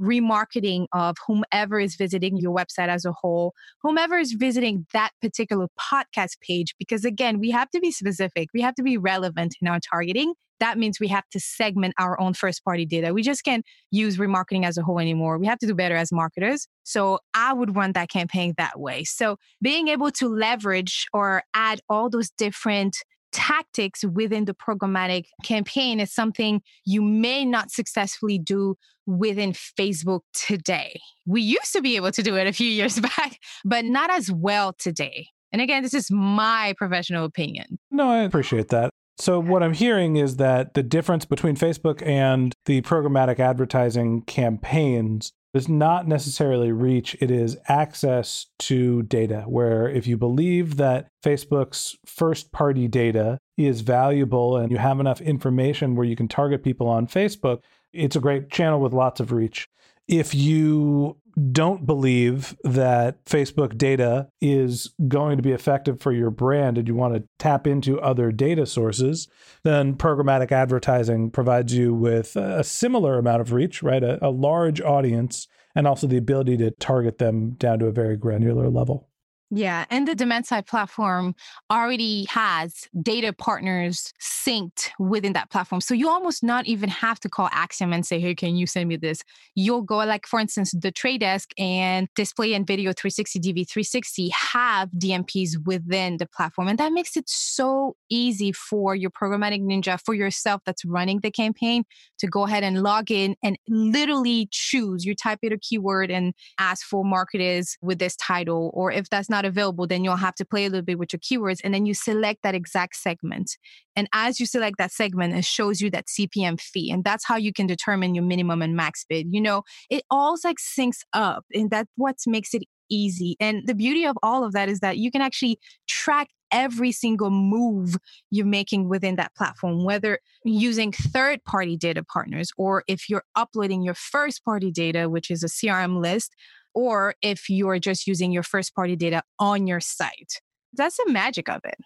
Remarketing 0.00 0.86
of 0.92 1.16
whomever 1.26 1.78
is 1.78 1.96
visiting 1.96 2.36
your 2.36 2.54
website 2.54 2.88
as 2.88 3.04
a 3.04 3.12
whole, 3.12 3.52
whomever 3.82 4.16
is 4.16 4.32
visiting 4.32 4.86
that 4.92 5.10
particular 5.20 5.66
podcast 5.80 6.40
page. 6.40 6.74
Because 6.78 7.04
again, 7.04 7.38
we 7.38 7.50
have 7.50 7.70
to 7.70 7.80
be 7.80 7.90
specific, 7.90 8.48
we 8.54 8.60
have 8.60 8.74
to 8.76 8.82
be 8.82 8.96
relevant 8.96 9.56
in 9.60 9.68
our 9.68 9.80
targeting. 9.80 10.34
That 10.60 10.78
means 10.78 11.00
we 11.00 11.08
have 11.08 11.28
to 11.32 11.40
segment 11.40 11.94
our 11.98 12.20
own 12.20 12.34
first 12.34 12.64
party 12.64 12.86
data. 12.86 13.12
We 13.12 13.22
just 13.22 13.42
can't 13.42 13.64
use 13.90 14.16
remarketing 14.16 14.64
as 14.64 14.78
a 14.78 14.82
whole 14.82 15.00
anymore. 15.00 15.36
We 15.36 15.48
have 15.48 15.58
to 15.58 15.66
do 15.66 15.74
better 15.74 15.96
as 15.96 16.12
marketers. 16.12 16.68
So 16.84 17.18
I 17.34 17.52
would 17.52 17.74
run 17.74 17.94
that 17.94 18.10
campaign 18.10 18.54
that 18.58 18.78
way. 18.78 19.02
So 19.02 19.38
being 19.60 19.88
able 19.88 20.12
to 20.12 20.28
leverage 20.28 21.06
or 21.12 21.42
add 21.52 21.80
all 21.88 22.08
those 22.08 22.30
different 22.30 22.96
tactics 23.32 24.04
within 24.04 24.44
the 24.44 24.54
programmatic 24.54 25.24
campaign 25.42 26.00
is 26.00 26.12
something 26.12 26.62
you 26.84 27.02
may 27.02 27.44
not 27.44 27.70
successfully 27.70 28.38
do 28.38 28.76
within 29.06 29.52
Facebook 29.52 30.20
today. 30.32 31.00
We 31.26 31.42
used 31.42 31.72
to 31.72 31.82
be 31.82 31.96
able 31.96 32.12
to 32.12 32.22
do 32.22 32.36
it 32.36 32.46
a 32.46 32.52
few 32.52 32.68
years 32.68 33.00
back, 33.16 33.38
but 33.64 33.84
not 33.84 34.10
as 34.10 34.30
well 34.30 34.72
today. 34.72 35.28
And 35.52 35.60
again, 35.60 35.82
this 35.82 35.94
is 35.94 36.10
my 36.10 36.74
professional 36.78 37.24
opinion. 37.24 37.78
No, 37.90 38.08
I 38.08 38.20
appreciate 38.20 38.68
that. 38.68 38.90
So, 39.18 39.38
what 39.38 39.62
I'm 39.62 39.74
hearing 39.74 40.16
is 40.16 40.36
that 40.36 40.72
the 40.72 40.82
difference 40.82 41.26
between 41.26 41.54
Facebook 41.54 42.04
and 42.04 42.54
the 42.64 42.80
programmatic 42.82 43.38
advertising 43.38 44.22
campaigns 44.22 45.32
is 45.54 45.68
not 45.68 46.08
necessarily 46.08 46.72
reach, 46.72 47.16
it 47.20 47.30
is 47.30 47.56
access 47.68 48.46
to 48.58 49.02
data. 49.02 49.44
Where 49.46 49.88
if 49.88 50.06
you 50.06 50.16
believe 50.16 50.76
that 50.76 51.08
Facebook's 51.24 51.96
first 52.06 52.52
party 52.52 52.88
data 52.88 53.38
is 53.56 53.82
valuable 53.82 54.56
and 54.56 54.70
you 54.70 54.78
have 54.78 54.98
enough 54.98 55.20
information 55.20 55.94
where 55.94 56.06
you 56.06 56.16
can 56.16 56.28
target 56.28 56.62
people 56.62 56.88
on 56.88 57.06
Facebook, 57.06 57.60
it's 57.92 58.16
a 58.16 58.20
great 58.20 58.50
channel 58.50 58.80
with 58.80 58.92
lots 58.92 59.20
of 59.20 59.32
reach. 59.32 59.68
If 60.08 60.34
you 60.34 61.18
don't 61.50 61.86
believe 61.86 62.56
that 62.64 63.24
Facebook 63.24 63.78
data 63.78 64.28
is 64.40 64.92
going 65.08 65.36
to 65.36 65.42
be 65.42 65.52
effective 65.52 66.00
for 66.00 66.12
your 66.12 66.30
brand 66.30 66.78
and 66.78 66.88
you 66.88 66.94
want 66.94 67.14
to 67.14 67.24
tap 67.38 67.66
into 67.66 68.00
other 68.00 68.32
data 68.32 68.66
sources, 68.66 69.28
then 69.62 69.94
programmatic 69.94 70.52
advertising 70.52 71.30
provides 71.30 71.74
you 71.74 71.94
with 71.94 72.36
a 72.36 72.64
similar 72.64 73.18
amount 73.18 73.40
of 73.40 73.52
reach, 73.52 73.82
right? 73.82 74.02
A, 74.02 74.24
a 74.26 74.30
large 74.30 74.80
audience 74.80 75.48
and 75.74 75.86
also 75.86 76.06
the 76.06 76.18
ability 76.18 76.56
to 76.58 76.70
target 76.72 77.18
them 77.18 77.52
down 77.52 77.78
to 77.78 77.86
a 77.86 77.92
very 77.92 78.16
granular 78.16 78.68
level. 78.68 79.08
Yeah, 79.54 79.84
and 79.90 80.08
the 80.08 80.14
Demandside 80.14 80.66
platform 80.66 81.34
already 81.70 82.24
has 82.30 82.88
data 83.02 83.34
partners 83.34 84.14
synced 84.18 84.88
within 84.98 85.34
that 85.34 85.50
platform. 85.50 85.82
So 85.82 85.92
you 85.92 86.08
almost 86.08 86.42
not 86.42 86.64
even 86.64 86.88
have 86.88 87.20
to 87.20 87.28
call 87.28 87.50
Acxiom 87.50 87.94
and 87.94 88.06
say, 88.06 88.18
hey, 88.18 88.34
can 88.34 88.56
you 88.56 88.66
send 88.66 88.88
me 88.88 88.96
this? 88.96 89.22
You'll 89.54 89.82
go, 89.82 89.98
like, 89.98 90.26
for 90.26 90.40
instance, 90.40 90.72
the 90.72 90.90
Trade 90.90 91.20
Desk 91.20 91.50
and 91.58 92.08
Display 92.16 92.54
and 92.54 92.66
Video 92.66 92.94
360, 92.94 93.40
DV360 93.40 94.30
have 94.30 94.88
DMPs 94.92 95.62
within 95.66 96.16
the 96.16 96.26
platform. 96.26 96.68
And 96.68 96.78
that 96.78 96.94
makes 96.94 97.14
it 97.14 97.28
so 97.28 97.94
easy 98.08 98.52
for 98.52 98.94
your 98.94 99.10
programmatic 99.10 99.60
ninja, 99.60 100.00
for 100.02 100.14
yourself 100.14 100.62
that's 100.64 100.82
running 100.82 101.20
the 101.20 101.30
campaign 101.30 101.84
to 102.20 102.26
go 102.26 102.44
ahead 102.44 102.64
and 102.64 102.82
log 102.82 103.10
in 103.10 103.36
and 103.44 103.58
literally 103.68 104.48
choose. 104.50 105.04
You 105.04 105.14
type 105.14 105.40
in 105.42 105.52
a 105.52 105.58
keyword 105.58 106.10
and 106.10 106.32
ask 106.58 106.86
for 106.86 107.04
marketers 107.04 107.76
with 107.82 107.98
this 107.98 108.16
title. 108.16 108.70
Or 108.72 108.90
if 108.90 109.10
that's 109.10 109.28
not 109.28 109.41
not 109.42 109.48
available, 109.48 109.86
then 109.86 110.04
you'll 110.04 110.16
have 110.16 110.34
to 110.36 110.44
play 110.44 110.64
a 110.64 110.68
little 110.68 110.84
bit 110.84 110.98
with 110.98 111.12
your 111.12 111.20
keywords 111.20 111.60
and 111.62 111.74
then 111.74 111.86
you 111.86 111.94
select 111.94 112.42
that 112.42 112.54
exact 112.54 112.96
segment. 112.96 113.56
And 113.96 114.08
as 114.12 114.40
you 114.40 114.46
select 114.46 114.78
that 114.78 114.92
segment, 114.92 115.34
it 115.34 115.44
shows 115.44 115.80
you 115.80 115.90
that 115.90 116.06
CPM 116.06 116.60
fee. 116.60 116.90
And 116.90 117.04
that's 117.04 117.26
how 117.26 117.36
you 117.36 117.52
can 117.52 117.66
determine 117.66 118.14
your 118.14 118.24
minimum 118.24 118.62
and 118.62 118.76
max 118.76 119.04
bid. 119.08 119.28
You 119.30 119.40
know, 119.40 119.62
it 119.90 120.02
all 120.10 120.36
like 120.44 120.56
syncs 120.58 121.00
up 121.12 121.44
and 121.52 121.70
that's 121.70 121.90
what 121.96 122.16
makes 122.26 122.54
it 122.54 122.62
easy. 122.90 123.36
And 123.40 123.66
the 123.66 123.74
beauty 123.74 124.06
of 124.06 124.16
all 124.22 124.44
of 124.44 124.52
that 124.52 124.68
is 124.68 124.80
that 124.80 124.98
you 124.98 125.10
can 125.10 125.22
actually 125.22 125.58
track 125.88 126.28
every 126.52 126.92
single 126.92 127.30
move 127.30 127.96
you're 128.30 128.44
making 128.44 128.88
within 128.88 129.16
that 129.16 129.34
platform, 129.34 129.84
whether 129.84 130.18
using 130.44 130.92
third 130.92 131.42
party 131.44 131.78
data 131.78 132.04
partners 132.04 132.50
or 132.58 132.84
if 132.86 133.08
you're 133.08 133.24
uploading 133.34 133.82
your 133.82 133.94
first 133.94 134.44
party 134.44 134.70
data, 134.70 135.08
which 135.08 135.30
is 135.30 135.42
a 135.42 135.46
CRM 135.46 136.02
list, 136.02 136.34
or 136.74 137.14
if 137.22 137.48
you're 137.48 137.78
just 137.78 138.06
using 138.06 138.32
your 138.32 138.42
first 138.42 138.74
party 138.74 138.96
data 138.96 139.22
on 139.38 139.66
your 139.66 139.80
site. 139.80 140.40
That's 140.74 140.96
the 140.96 141.10
magic 141.10 141.48
of 141.48 141.60
it. 141.64 141.76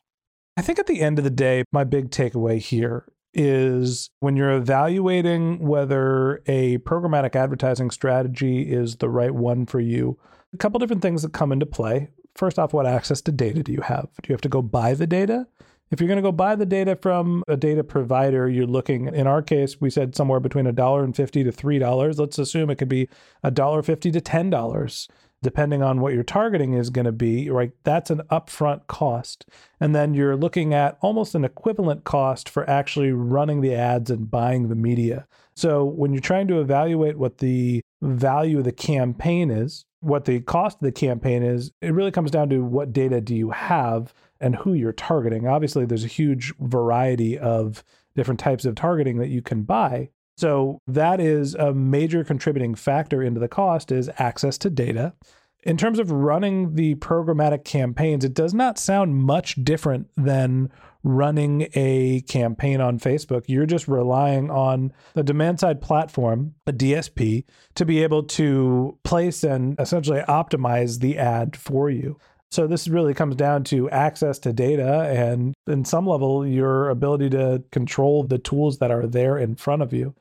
I 0.56 0.62
think 0.62 0.78
at 0.78 0.86
the 0.86 1.00
end 1.00 1.18
of 1.18 1.24
the 1.24 1.30
day, 1.30 1.64
my 1.72 1.84
big 1.84 2.10
takeaway 2.10 2.58
here 2.58 3.12
is 3.34 4.08
when 4.20 4.36
you're 4.36 4.52
evaluating 4.52 5.58
whether 5.58 6.42
a 6.46 6.78
programmatic 6.78 7.36
advertising 7.36 7.90
strategy 7.90 8.72
is 8.72 8.96
the 8.96 9.10
right 9.10 9.34
one 9.34 9.66
for 9.66 9.80
you, 9.80 10.18
a 10.54 10.56
couple 10.56 10.78
different 10.78 11.02
things 11.02 11.22
that 11.22 11.34
come 11.34 11.52
into 11.52 11.66
play. 11.66 12.08
First 12.34 12.58
off, 12.58 12.72
what 12.72 12.86
access 12.86 13.20
to 13.22 13.32
data 13.32 13.62
do 13.62 13.72
you 13.72 13.82
have? 13.82 14.08
Do 14.22 14.28
you 14.28 14.32
have 14.32 14.40
to 14.42 14.48
go 14.48 14.62
buy 14.62 14.94
the 14.94 15.06
data? 15.06 15.46
If 15.90 16.00
you're 16.00 16.08
going 16.08 16.16
to 16.16 16.22
go 16.22 16.32
buy 16.32 16.56
the 16.56 16.66
data 16.66 16.96
from 16.96 17.44
a 17.46 17.56
data 17.56 17.84
provider, 17.84 18.48
you're 18.48 18.66
looking, 18.66 19.06
in 19.06 19.28
our 19.28 19.40
case, 19.40 19.80
we 19.80 19.88
said 19.88 20.16
somewhere 20.16 20.40
between 20.40 20.64
$1.50 20.66 21.14
to 21.30 21.44
$3. 21.44 22.18
Let's 22.18 22.38
assume 22.38 22.70
it 22.70 22.76
could 22.76 22.88
be 22.88 23.08
$1.50 23.44 24.00
to 24.12 24.20
$10, 24.20 25.08
depending 25.42 25.84
on 25.84 26.00
what 26.00 26.12
your 26.12 26.24
targeting 26.24 26.72
is 26.74 26.90
going 26.90 27.04
to 27.04 27.12
be, 27.12 27.48
right? 27.50 27.70
That's 27.84 28.10
an 28.10 28.22
upfront 28.32 28.88
cost. 28.88 29.46
And 29.78 29.94
then 29.94 30.12
you're 30.12 30.36
looking 30.36 30.74
at 30.74 30.98
almost 31.02 31.36
an 31.36 31.44
equivalent 31.44 32.02
cost 32.02 32.48
for 32.48 32.68
actually 32.68 33.12
running 33.12 33.60
the 33.60 33.74
ads 33.74 34.10
and 34.10 34.28
buying 34.28 34.68
the 34.68 34.74
media. 34.74 35.28
So 35.54 35.84
when 35.84 36.12
you're 36.12 36.20
trying 36.20 36.48
to 36.48 36.60
evaluate 36.60 37.16
what 37.16 37.38
the 37.38 37.80
value 38.02 38.58
of 38.58 38.64
the 38.64 38.72
campaign 38.72 39.50
is, 39.50 39.84
what 40.00 40.24
the 40.24 40.40
cost 40.40 40.76
of 40.76 40.82
the 40.82 40.92
campaign 40.92 41.42
is, 41.42 41.72
it 41.80 41.92
really 41.92 42.10
comes 42.10 42.30
down 42.30 42.48
to 42.50 42.60
what 42.60 42.92
data 42.92 43.20
do 43.20 43.34
you 43.34 43.50
have 43.50 44.14
and 44.40 44.54
who 44.56 44.72
you're 44.74 44.92
targeting. 44.92 45.48
Obviously, 45.48 45.84
there's 45.84 46.04
a 46.04 46.08
huge 46.08 46.54
variety 46.60 47.38
of 47.38 47.82
different 48.14 48.40
types 48.40 48.64
of 48.64 48.74
targeting 48.74 49.18
that 49.18 49.28
you 49.28 49.42
can 49.42 49.62
buy. 49.62 50.10
So 50.36 50.80
that 50.86 51.20
is 51.20 51.54
a 51.54 51.72
major 51.72 52.22
contributing 52.22 52.74
factor 52.74 53.22
into 53.22 53.40
the 53.40 53.48
cost 53.48 53.90
is 53.90 54.10
access 54.18 54.58
to 54.58 54.70
data. 54.70 55.14
In 55.62 55.76
terms 55.76 55.98
of 55.98 56.12
running 56.12 56.74
the 56.74 56.94
programmatic 56.96 57.64
campaigns, 57.64 58.24
it 58.24 58.34
does 58.34 58.54
not 58.54 58.78
sound 58.78 59.16
much 59.16 59.56
different 59.64 60.08
than 60.16 60.70
running 61.06 61.68
a 61.74 62.20
campaign 62.22 62.80
on 62.80 62.98
Facebook. 62.98 63.44
You're 63.46 63.64
just 63.64 63.86
relying 63.86 64.50
on 64.50 64.92
the 65.14 65.22
demand 65.22 65.60
side 65.60 65.80
platform, 65.80 66.54
a 66.66 66.72
DSP, 66.72 67.44
to 67.76 67.84
be 67.84 68.02
able 68.02 68.24
to 68.24 68.98
place 69.04 69.44
and 69.44 69.78
essentially 69.78 70.20
optimize 70.22 70.98
the 70.98 71.16
ad 71.16 71.56
for 71.56 71.88
you. 71.88 72.18
So 72.50 72.66
this 72.66 72.88
really 72.88 73.14
comes 73.14 73.36
down 73.36 73.64
to 73.64 73.88
access 73.90 74.40
to 74.40 74.52
data 74.52 75.02
and 75.02 75.54
in 75.68 75.84
some 75.84 76.06
level 76.06 76.44
your 76.44 76.90
ability 76.90 77.30
to 77.30 77.62
control 77.70 78.24
the 78.24 78.38
tools 78.38 78.78
that 78.78 78.90
are 78.90 79.06
there 79.06 79.38
in 79.38 79.54
front 79.54 79.82
of 79.82 79.92
you. 79.92 80.14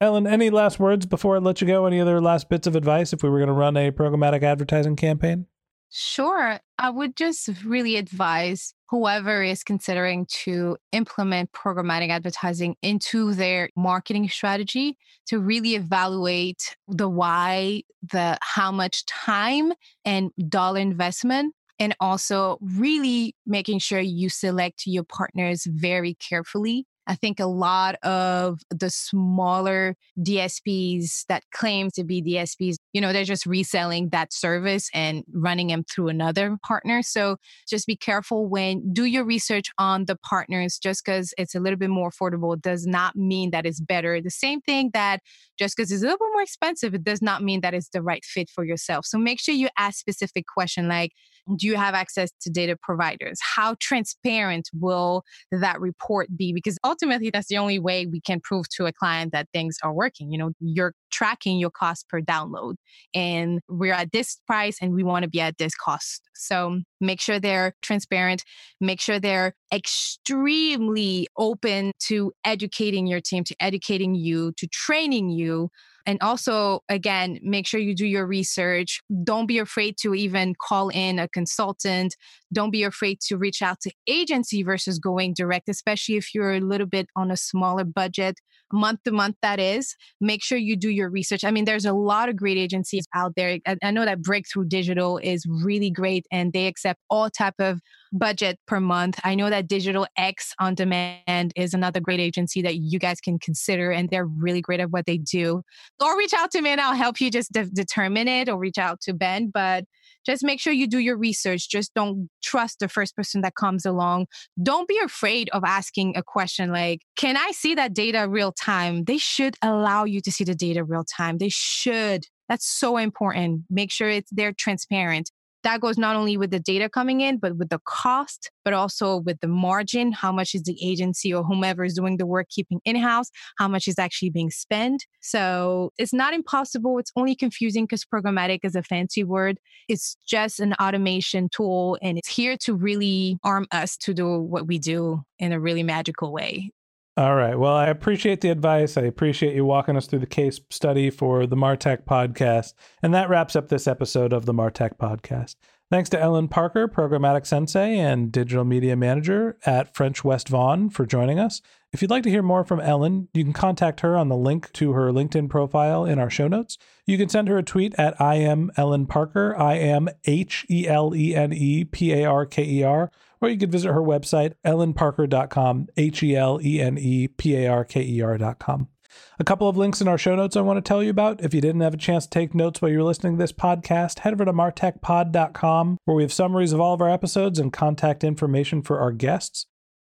Helene, 0.00 0.26
any 0.26 0.48
last 0.48 0.80
words 0.80 1.04
before 1.04 1.36
I 1.36 1.40
let 1.40 1.60
you 1.60 1.66
go? 1.66 1.84
Any 1.84 2.00
other 2.00 2.18
last 2.18 2.48
bits 2.48 2.66
of 2.66 2.76
advice 2.76 3.12
if 3.12 3.22
we 3.22 3.28
were 3.28 3.38
going 3.38 3.48
to 3.48 3.52
run 3.52 3.76
a 3.76 3.90
programmatic 3.92 4.42
advertising 4.42 4.96
campaign? 4.96 5.46
Sure. 5.92 6.60
I 6.78 6.90
would 6.90 7.16
just 7.16 7.48
really 7.64 7.96
advise 7.96 8.74
whoever 8.88 9.42
is 9.42 9.64
considering 9.64 10.26
to 10.26 10.76
implement 10.92 11.52
programmatic 11.52 12.10
advertising 12.10 12.76
into 12.82 13.34
their 13.34 13.70
marketing 13.76 14.28
strategy 14.28 14.96
to 15.26 15.40
really 15.40 15.74
evaluate 15.74 16.76
the 16.86 17.08
why, 17.08 17.82
the 18.08 18.38
how 18.40 18.70
much 18.70 19.04
time 19.06 19.72
and 20.04 20.30
dollar 20.48 20.78
investment 20.78 21.54
and 21.80 21.96
also 21.98 22.58
really 22.60 23.34
making 23.46 23.78
sure 23.80 24.00
you 24.00 24.28
select 24.28 24.82
your 24.86 25.04
partners 25.04 25.64
very 25.68 26.14
carefully 26.14 26.86
I 27.06 27.14
think 27.14 27.40
a 27.40 27.46
lot 27.46 27.96
of 28.04 28.60
the 28.70 28.90
smaller 28.90 29.96
DSPs 30.18 31.24
that 31.28 31.42
claim 31.52 31.90
to 31.94 32.04
be 32.04 32.22
DSPs, 32.22 32.76
you 32.92 33.00
know, 33.00 33.12
they're 33.12 33.24
just 33.24 33.46
reselling 33.46 34.10
that 34.10 34.32
service 34.32 34.88
and 34.94 35.24
running 35.32 35.68
them 35.68 35.84
through 35.84 36.08
another 36.08 36.56
partner. 36.64 37.02
So 37.02 37.36
just 37.68 37.86
be 37.86 37.96
careful 37.96 38.48
when 38.48 38.92
do 38.92 39.04
your 39.04 39.24
research 39.24 39.66
on 39.78 40.04
the 40.04 40.16
partners 40.16 40.78
just 40.78 41.04
because 41.04 41.34
it's 41.36 41.54
a 41.54 41.60
little 41.60 41.78
bit 41.78 41.90
more 41.90 42.10
affordable 42.10 42.60
does 42.60 42.86
not 42.86 43.16
mean 43.16 43.50
that 43.50 43.66
it's 43.66 43.80
better. 43.80 44.20
The 44.20 44.30
same 44.30 44.60
thing 44.60 44.90
that 44.94 45.20
just 45.58 45.76
because 45.76 45.90
it's 45.90 46.02
a 46.02 46.06
little 46.06 46.18
bit 46.18 46.32
more 46.32 46.42
expensive, 46.42 46.94
it 46.94 47.04
does 47.04 47.22
not 47.22 47.42
mean 47.42 47.60
that 47.62 47.74
it's 47.74 47.88
the 47.88 48.02
right 48.02 48.24
fit 48.24 48.48
for 48.48 48.64
yourself. 48.64 49.04
So 49.06 49.18
make 49.18 49.40
sure 49.40 49.54
you 49.54 49.68
ask 49.78 49.98
specific 49.98 50.46
question 50.46 50.88
like, 50.88 51.12
do 51.56 51.66
you 51.66 51.76
have 51.76 51.94
access 51.94 52.30
to 52.42 52.50
data 52.50 52.76
providers? 52.80 53.38
How 53.42 53.76
transparent 53.80 54.68
will 54.72 55.22
that 55.50 55.80
report 55.80 56.28
be? 56.36 56.52
Because 56.52 56.78
ultimately, 56.84 57.30
that's 57.30 57.48
the 57.48 57.58
only 57.58 57.78
way 57.78 58.06
we 58.06 58.20
can 58.20 58.40
prove 58.40 58.68
to 58.76 58.86
a 58.86 58.92
client 58.92 59.32
that 59.32 59.48
things 59.52 59.76
are 59.82 59.92
working. 59.92 60.30
You 60.30 60.38
know, 60.38 60.50
you're 60.60 60.94
tracking 61.10 61.58
your 61.58 61.70
cost 61.70 62.08
per 62.08 62.20
download, 62.20 62.74
and 63.14 63.60
we're 63.68 63.94
at 63.94 64.12
this 64.12 64.38
price 64.46 64.78
and 64.80 64.94
we 64.94 65.02
want 65.02 65.24
to 65.24 65.28
be 65.28 65.40
at 65.40 65.58
this 65.58 65.74
cost. 65.74 66.22
So 66.40 66.80
make 67.00 67.20
sure 67.20 67.38
they're 67.38 67.74
transparent, 67.82 68.44
make 68.80 69.00
sure 69.00 69.20
they're 69.20 69.54
extremely 69.72 71.28
open 71.36 71.92
to 72.00 72.32
educating 72.44 73.06
your 73.06 73.20
team, 73.20 73.44
to 73.44 73.54
educating 73.60 74.14
you, 74.14 74.52
to 74.56 74.66
training 74.68 75.30
you. 75.30 75.70
And 76.06 76.18
also, 76.22 76.80
again, 76.88 77.38
make 77.42 77.66
sure 77.66 77.78
you 77.78 77.94
do 77.94 78.06
your 78.06 78.26
research. 78.26 79.00
Don't 79.22 79.46
be 79.46 79.58
afraid 79.58 79.96
to 79.98 80.14
even 80.14 80.54
call 80.60 80.88
in 80.88 81.18
a 81.18 81.28
consultant. 81.28 82.16
Don't 82.52 82.70
be 82.70 82.82
afraid 82.82 83.20
to 83.28 83.36
reach 83.36 83.62
out 83.62 83.80
to 83.82 83.92
agency 84.08 84.62
versus 84.62 84.98
going 84.98 85.34
direct, 85.34 85.68
especially 85.68 86.16
if 86.16 86.34
you're 86.34 86.54
a 86.54 86.60
little 86.60 86.86
bit 86.86 87.08
on 87.16 87.30
a 87.30 87.36
smaller 87.36 87.84
budget, 87.84 88.40
month 88.72 89.00
to 89.04 89.12
month, 89.12 89.36
that 89.42 89.60
is. 89.60 89.94
Make 90.20 90.42
sure 90.42 90.58
you 90.58 90.76
do 90.76 90.90
your 90.90 91.10
research. 91.10 91.44
I 91.44 91.50
mean, 91.50 91.64
there's 91.64 91.84
a 91.84 91.92
lot 91.92 92.28
of 92.28 92.36
great 92.36 92.58
agencies 92.58 93.06
out 93.14 93.34
there. 93.36 93.58
I, 93.82 93.90
know 93.90 94.04
that 94.04 94.22
Breakthrough 94.22 94.66
Digital 94.66 95.18
is 95.18 95.44
really 95.48 95.90
great 95.90 96.26
and 96.30 96.52
they 96.52 96.66
accept 96.66 97.00
all 97.08 97.30
type 97.30 97.54
of 97.58 97.80
budget 98.12 98.58
per 98.66 98.80
month. 98.80 99.20
I 99.24 99.34
know 99.34 99.50
that 99.50 99.68
Digital 99.68 100.06
X 100.16 100.52
on 100.58 100.74
Demand 100.74 101.52
is 101.56 101.74
another 101.74 102.00
great 102.00 102.20
agency 102.20 102.62
that 102.62 102.76
you 102.76 102.98
guys 102.98 103.20
can 103.20 103.38
consider, 103.38 103.90
and 103.90 104.08
they're 104.10 104.26
really 104.26 104.60
great 104.60 104.80
at 104.80 104.90
what 104.90 105.06
they 105.06 105.18
do. 105.18 105.62
Or 106.00 106.18
reach 106.18 106.34
out 106.34 106.50
to 106.52 106.62
me 106.62 106.70
and 106.70 106.80
I'll 106.80 106.94
help 106.94 107.20
you 107.20 107.30
just 107.30 107.52
de- 107.52 107.66
determine 107.66 108.28
it, 108.28 108.48
or 108.48 108.58
reach 108.58 108.78
out 108.78 109.00
to 109.02 109.14
Ben. 109.14 109.50
But 109.52 109.84
just 110.26 110.44
make 110.44 110.60
sure 110.60 110.72
you 110.72 110.86
do 110.86 110.98
your 110.98 111.16
research. 111.16 111.68
Just 111.70 111.94
don't 111.94 112.28
trust 112.42 112.78
the 112.80 112.88
first 112.88 113.16
person 113.16 113.40
that 113.42 113.54
comes 113.54 113.86
along. 113.86 114.26
Don't 114.62 114.88
be 114.88 114.98
afraid 114.98 115.48
of 115.50 115.62
asking 115.64 116.16
a 116.16 116.22
question 116.22 116.70
like, 116.70 117.00
Can 117.16 117.36
I 117.36 117.52
see 117.52 117.74
that 117.74 117.94
data 117.94 118.28
real 118.28 118.52
time? 118.52 119.04
They 119.04 119.18
should 119.18 119.56
allow 119.62 120.04
you 120.04 120.20
to 120.22 120.32
see 120.32 120.44
the 120.44 120.54
data 120.54 120.84
real 120.84 121.04
time. 121.04 121.38
They 121.38 121.48
should. 121.48 122.26
That's 122.48 122.66
so 122.66 122.96
important. 122.96 123.62
Make 123.70 123.92
sure 123.92 124.08
it's 124.10 124.30
they're 124.32 124.52
transparent 124.52 125.30
that 125.62 125.80
goes 125.80 125.98
not 125.98 126.16
only 126.16 126.36
with 126.36 126.50
the 126.50 126.60
data 126.60 126.88
coming 126.88 127.20
in, 127.20 127.38
but 127.38 127.56
with 127.56 127.68
the 127.68 127.80
cost, 127.84 128.50
but 128.64 128.72
also 128.72 129.18
with 129.18 129.40
the 129.40 129.48
margin. 129.48 130.12
How 130.12 130.32
much 130.32 130.54
is 130.54 130.62
the 130.62 130.78
agency 130.82 131.32
or 131.32 131.42
whomever 131.42 131.84
is 131.84 131.94
doing 131.94 132.16
the 132.16 132.26
work 132.26 132.48
keeping 132.48 132.80
in 132.84 132.96
house? 132.96 133.30
How 133.58 133.68
much 133.68 133.88
is 133.88 133.98
actually 133.98 134.30
being 134.30 134.50
spent? 134.50 135.06
So 135.20 135.92
it's 135.98 136.12
not 136.12 136.34
impossible. 136.34 136.98
It's 136.98 137.12
only 137.16 137.34
confusing 137.34 137.84
because 137.84 138.04
programmatic 138.04 138.60
is 138.62 138.74
a 138.74 138.82
fancy 138.82 139.24
word. 139.24 139.58
It's 139.88 140.16
just 140.26 140.60
an 140.60 140.74
automation 140.74 141.48
tool 141.50 141.98
and 142.02 142.18
it's 142.18 142.28
here 142.28 142.56
to 142.58 142.74
really 142.74 143.38
arm 143.44 143.66
us 143.72 143.96
to 143.98 144.14
do 144.14 144.40
what 144.40 144.66
we 144.66 144.78
do 144.78 145.22
in 145.38 145.52
a 145.52 145.60
really 145.60 145.82
magical 145.82 146.32
way. 146.32 146.70
All 147.16 147.34
right. 147.34 147.58
Well, 147.58 147.74
I 147.74 147.88
appreciate 147.88 148.40
the 148.40 148.50
advice. 148.50 148.96
I 148.96 149.02
appreciate 149.02 149.54
you 149.54 149.64
walking 149.64 149.96
us 149.96 150.06
through 150.06 150.20
the 150.20 150.26
case 150.26 150.60
study 150.70 151.10
for 151.10 151.46
the 151.46 151.56
Martech 151.56 152.04
podcast. 152.04 152.74
And 153.02 153.12
that 153.12 153.28
wraps 153.28 153.56
up 153.56 153.68
this 153.68 153.86
episode 153.86 154.32
of 154.32 154.46
the 154.46 154.54
Martech 154.54 154.96
podcast. 154.96 155.56
Thanks 155.90 156.08
to 156.10 156.20
Helene 156.20 156.46
Parker, 156.46 156.86
Programmatic 156.86 157.44
Sensei 157.44 157.98
and 157.98 158.30
Digital 158.30 158.64
Media 158.64 158.94
Manager 158.94 159.58
at 159.66 159.92
French 159.92 160.22
West 160.22 160.48
Vaughan, 160.48 160.88
for 160.88 161.04
joining 161.04 161.40
us. 161.40 161.60
If 161.92 162.00
you'd 162.00 162.12
like 162.12 162.22
to 162.22 162.30
hear 162.30 162.42
more 162.42 162.64
from 162.64 162.78
Helene, 162.78 163.26
you 163.34 163.42
can 163.42 163.52
contact 163.52 163.98
her 164.00 164.16
on 164.16 164.28
the 164.28 164.36
link 164.36 164.72
to 164.74 164.92
her 164.92 165.10
LinkedIn 165.10 165.50
profile 165.50 166.04
in 166.04 166.20
our 166.20 166.30
show 166.30 166.46
notes. 166.46 166.78
You 167.06 167.18
can 167.18 167.28
send 167.28 167.48
her 167.48 167.58
a 167.58 167.64
tweet 167.64 167.96
at 167.98 168.20
I 168.20 168.36
am 168.36 168.70
Helene 168.76 169.06
Parker, 169.06 169.56
I 169.58 169.74
am 169.78 170.08
H 170.26 170.64
E 170.70 170.86
L 170.86 171.12
E 171.12 171.34
N 171.34 171.52
E 171.52 171.84
P 171.84 172.12
A 172.12 172.24
R 172.24 172.46
K 172.46 172.64
E 172.64 172.84
R 172.84 173.10
or 173.40 173.48
you 173.48 173.58
could 173.58 173.72
visit 173.72 173.92
her 173.92 174.00
website, 174.00 174.54
heleneparker.com, 174.64 175.88
H 175.96 176.22
E 176.22 176.36
L 176.36 176.60
E 176.62 176.80
N 176.80 176.98
E 176.98 177.28
P 177.28 177.56
A 177.56 177.68
R 177.68 177.84
K 177.84 178.02
E 178.02 178.20
R.com. 178.20 178.88
A 179.38 179.44
couple 179.44 179.68
of 179.68 179.76
links 179.76 180.00
in 180.00 180.08
our 180.08 180.18
show 180.18 180.36
notes 180.36 180.56
I 180.56 180.60
want 180.60 180.76
to 180.76 180.88
tell 180.88 181.02
you 181.02 181.10
about. 181.10 181.40
If 181.42 181.54
you 181.54 181.60
didn't 181.60 181.80
have 181.80 181.94
a 181.94 181.98
chance 181.98 182.24
to 182.24 182.30
take 182.30 182.54
notes 182.54 182.80
while 182.80 182.90
you're 182.90 183.02
listening 183.02 183.36
to 183.36 183.42
this 183.42 183.52
podcast, 183.52 184.20
head 184.20 184.32
over 184.32 184.44
to 184.44 184.52
martechpod.com 184.52 185.98
where 186.04 186.16
we 186.16 186.22
have 186.22 186.32
summaries 186.32 186.72
of 186.72 186.80
all 186.80 186.94
of 186.94 187.00
our 187.00 187.10
episodes 187.10 187.58
and 187.58 187.72
contact 187.72 188.24
information 188.24 188.82
for 188.82 188.98
our 188.98 189.12
guests. 189.12 189.66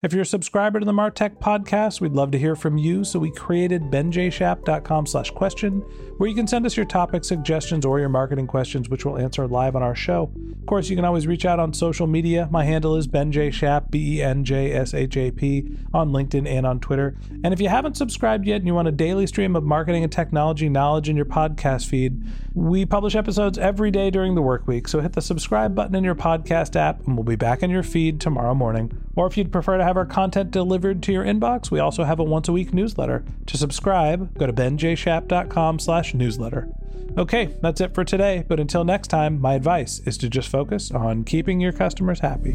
If 0.02 0.12
you're 0.12 0.22
a 0.22 0.26
subscriber 0.26 0.80
to 0.80 0.84
the 0.84 0.90
Martech 0.90 1.38
podcast, 1.38 2.00
we'd 2.00 2.10
love 2.10 2.32
to 2.32 2.38
hear 2.38 2.56
from 2.56 2.76
you. 2.76 3.04
So 3.04 3.20
we 3.20 3.30
created 3.30 3.82
benjshap.com 3.82 5.06
slash 5.06 5.30
question, 5.30 5.78
where 6.16 6.28
you 6.28 6.34
can 6.34 6.48
send 6.48 6.66
us 6.66 6.76
your 6.76 6.86
topic 6.86 7.24
suggestions 7.24 7.86
or 7.86 8.00
your 8.00 8.08
marketing 8.08 8.48
questions, 8.48 8.88
which 8.88 9.04
we'll 9.04 9.16
answer 9.16 9.46
live 9.46 9.76
on 9.76 9.82
our 9.84 9.94
show. 9.94 10.32
Of 10.58 10.66
course, 10.66 10.90
you 10.90 10.96
can 10.96 11.04
always 11.04 11.28
reach 11.28 11.44
out 11.44 11.60
on 11.60 11.72
social 11.72 12.08
media. 12.08 12.48
My 12.50 12.64
handle 12.64 12.96
is 12.96 13.06
benjshap, 13.06 13.92
B-E-N-J-S-H-A-P, 13.92 15.76
on 15.94 16.10
LinkedIn 16.10 16.48
and 16.48 16.66
on 16.66 16.80
Twitter. 16.80 17.16
And 17.44 17.54
if 17.54 17.60
you 17.60 17.68
haven't 17.68 17.96
subscribed 17.96 18.44
yet 18.44 18.56
and 18.56 18.66
you 18.66 18.74
want 18.74 18.88
a 18.88 18.92
daily 18.92 19.28
stream 19.28 19.54
of 19.54 19.62
marketing 19.62 20.02
and 20.02 20.10
technology 20.10 20.68
knowledge 20.68 21.08
in 21.08 21.14
your 21.14 21.26
podcast 21.26 21.86
feed, 21.86 22.24
we 22.54 22.84
publish 22.84 23.14
episodes 23.14 23.58
every 23.58 23.90
day 23.90 24.10
during 24.10 24.34
the 24.34 24.42
work 24.42 24.66
week. 24.66 24.86
So 24.88 25.00
hit 25.00 25.12
the 25.14 25.22
subscribe 25.22 25.74
button 25.74 25.94
in 25.94 26.04
your 26.04 26.14
podcast 26.14 26.76
app 26.76 27.06
and 27.06 27.16
we'll 27.16 27.24
be 27.24 27.36
back 27.36 27.62
in 27.62 27.70
your 27.70 27.82
feed 27.82 28.20
tomorrow 28.20 28.54
morning. 28.54 28.92
Or 29.16 29.26
if 29.26 29.36
you'd 29.36 29.52
prefer 29.52 29.78
to 29.78 29.84
have 29.84 29.96
our 29.96 30.06
content 30.06 30.50
delivered 30.50 31.02
to 31.04 31.12
your 31.12 31.24
inbox, 31.24 31.70
we 31.70 31.80
also 31.80 32.04
have 32.04 32.18
a 32.18 32.24
once 32.24 32.48
a 32.48 32.52
week 32.52 32.74
newsletter. 32.74 33.24
To 33.46 33.56
subscribe, 33.56 34.36
go 34.38 34.46
to 34.46 34.52
benjshap.com 34.52 35.78
slash 35.78 36.14
newsletter. 36.14 36.68
Okay, 37.16 37.56
that's 37.60 37.80
it 37.80 37.94
for 37.94 38.04
today, 38.04 38.44
but 38.48 38.58
until 38.58 38.84
next 38.84 39.08
time, 39.08 39.40
my 39.40 39.54
advice 39.54 40.00
is 40.06 40.16
to 40.18 40.30
just 40.30 40.48
focus 40.48 40.90
on 40.90 41.24
keeping 41.24 41.60
your 41.60 41.72
customers 41.72 42.20
happy. 42.20 42.54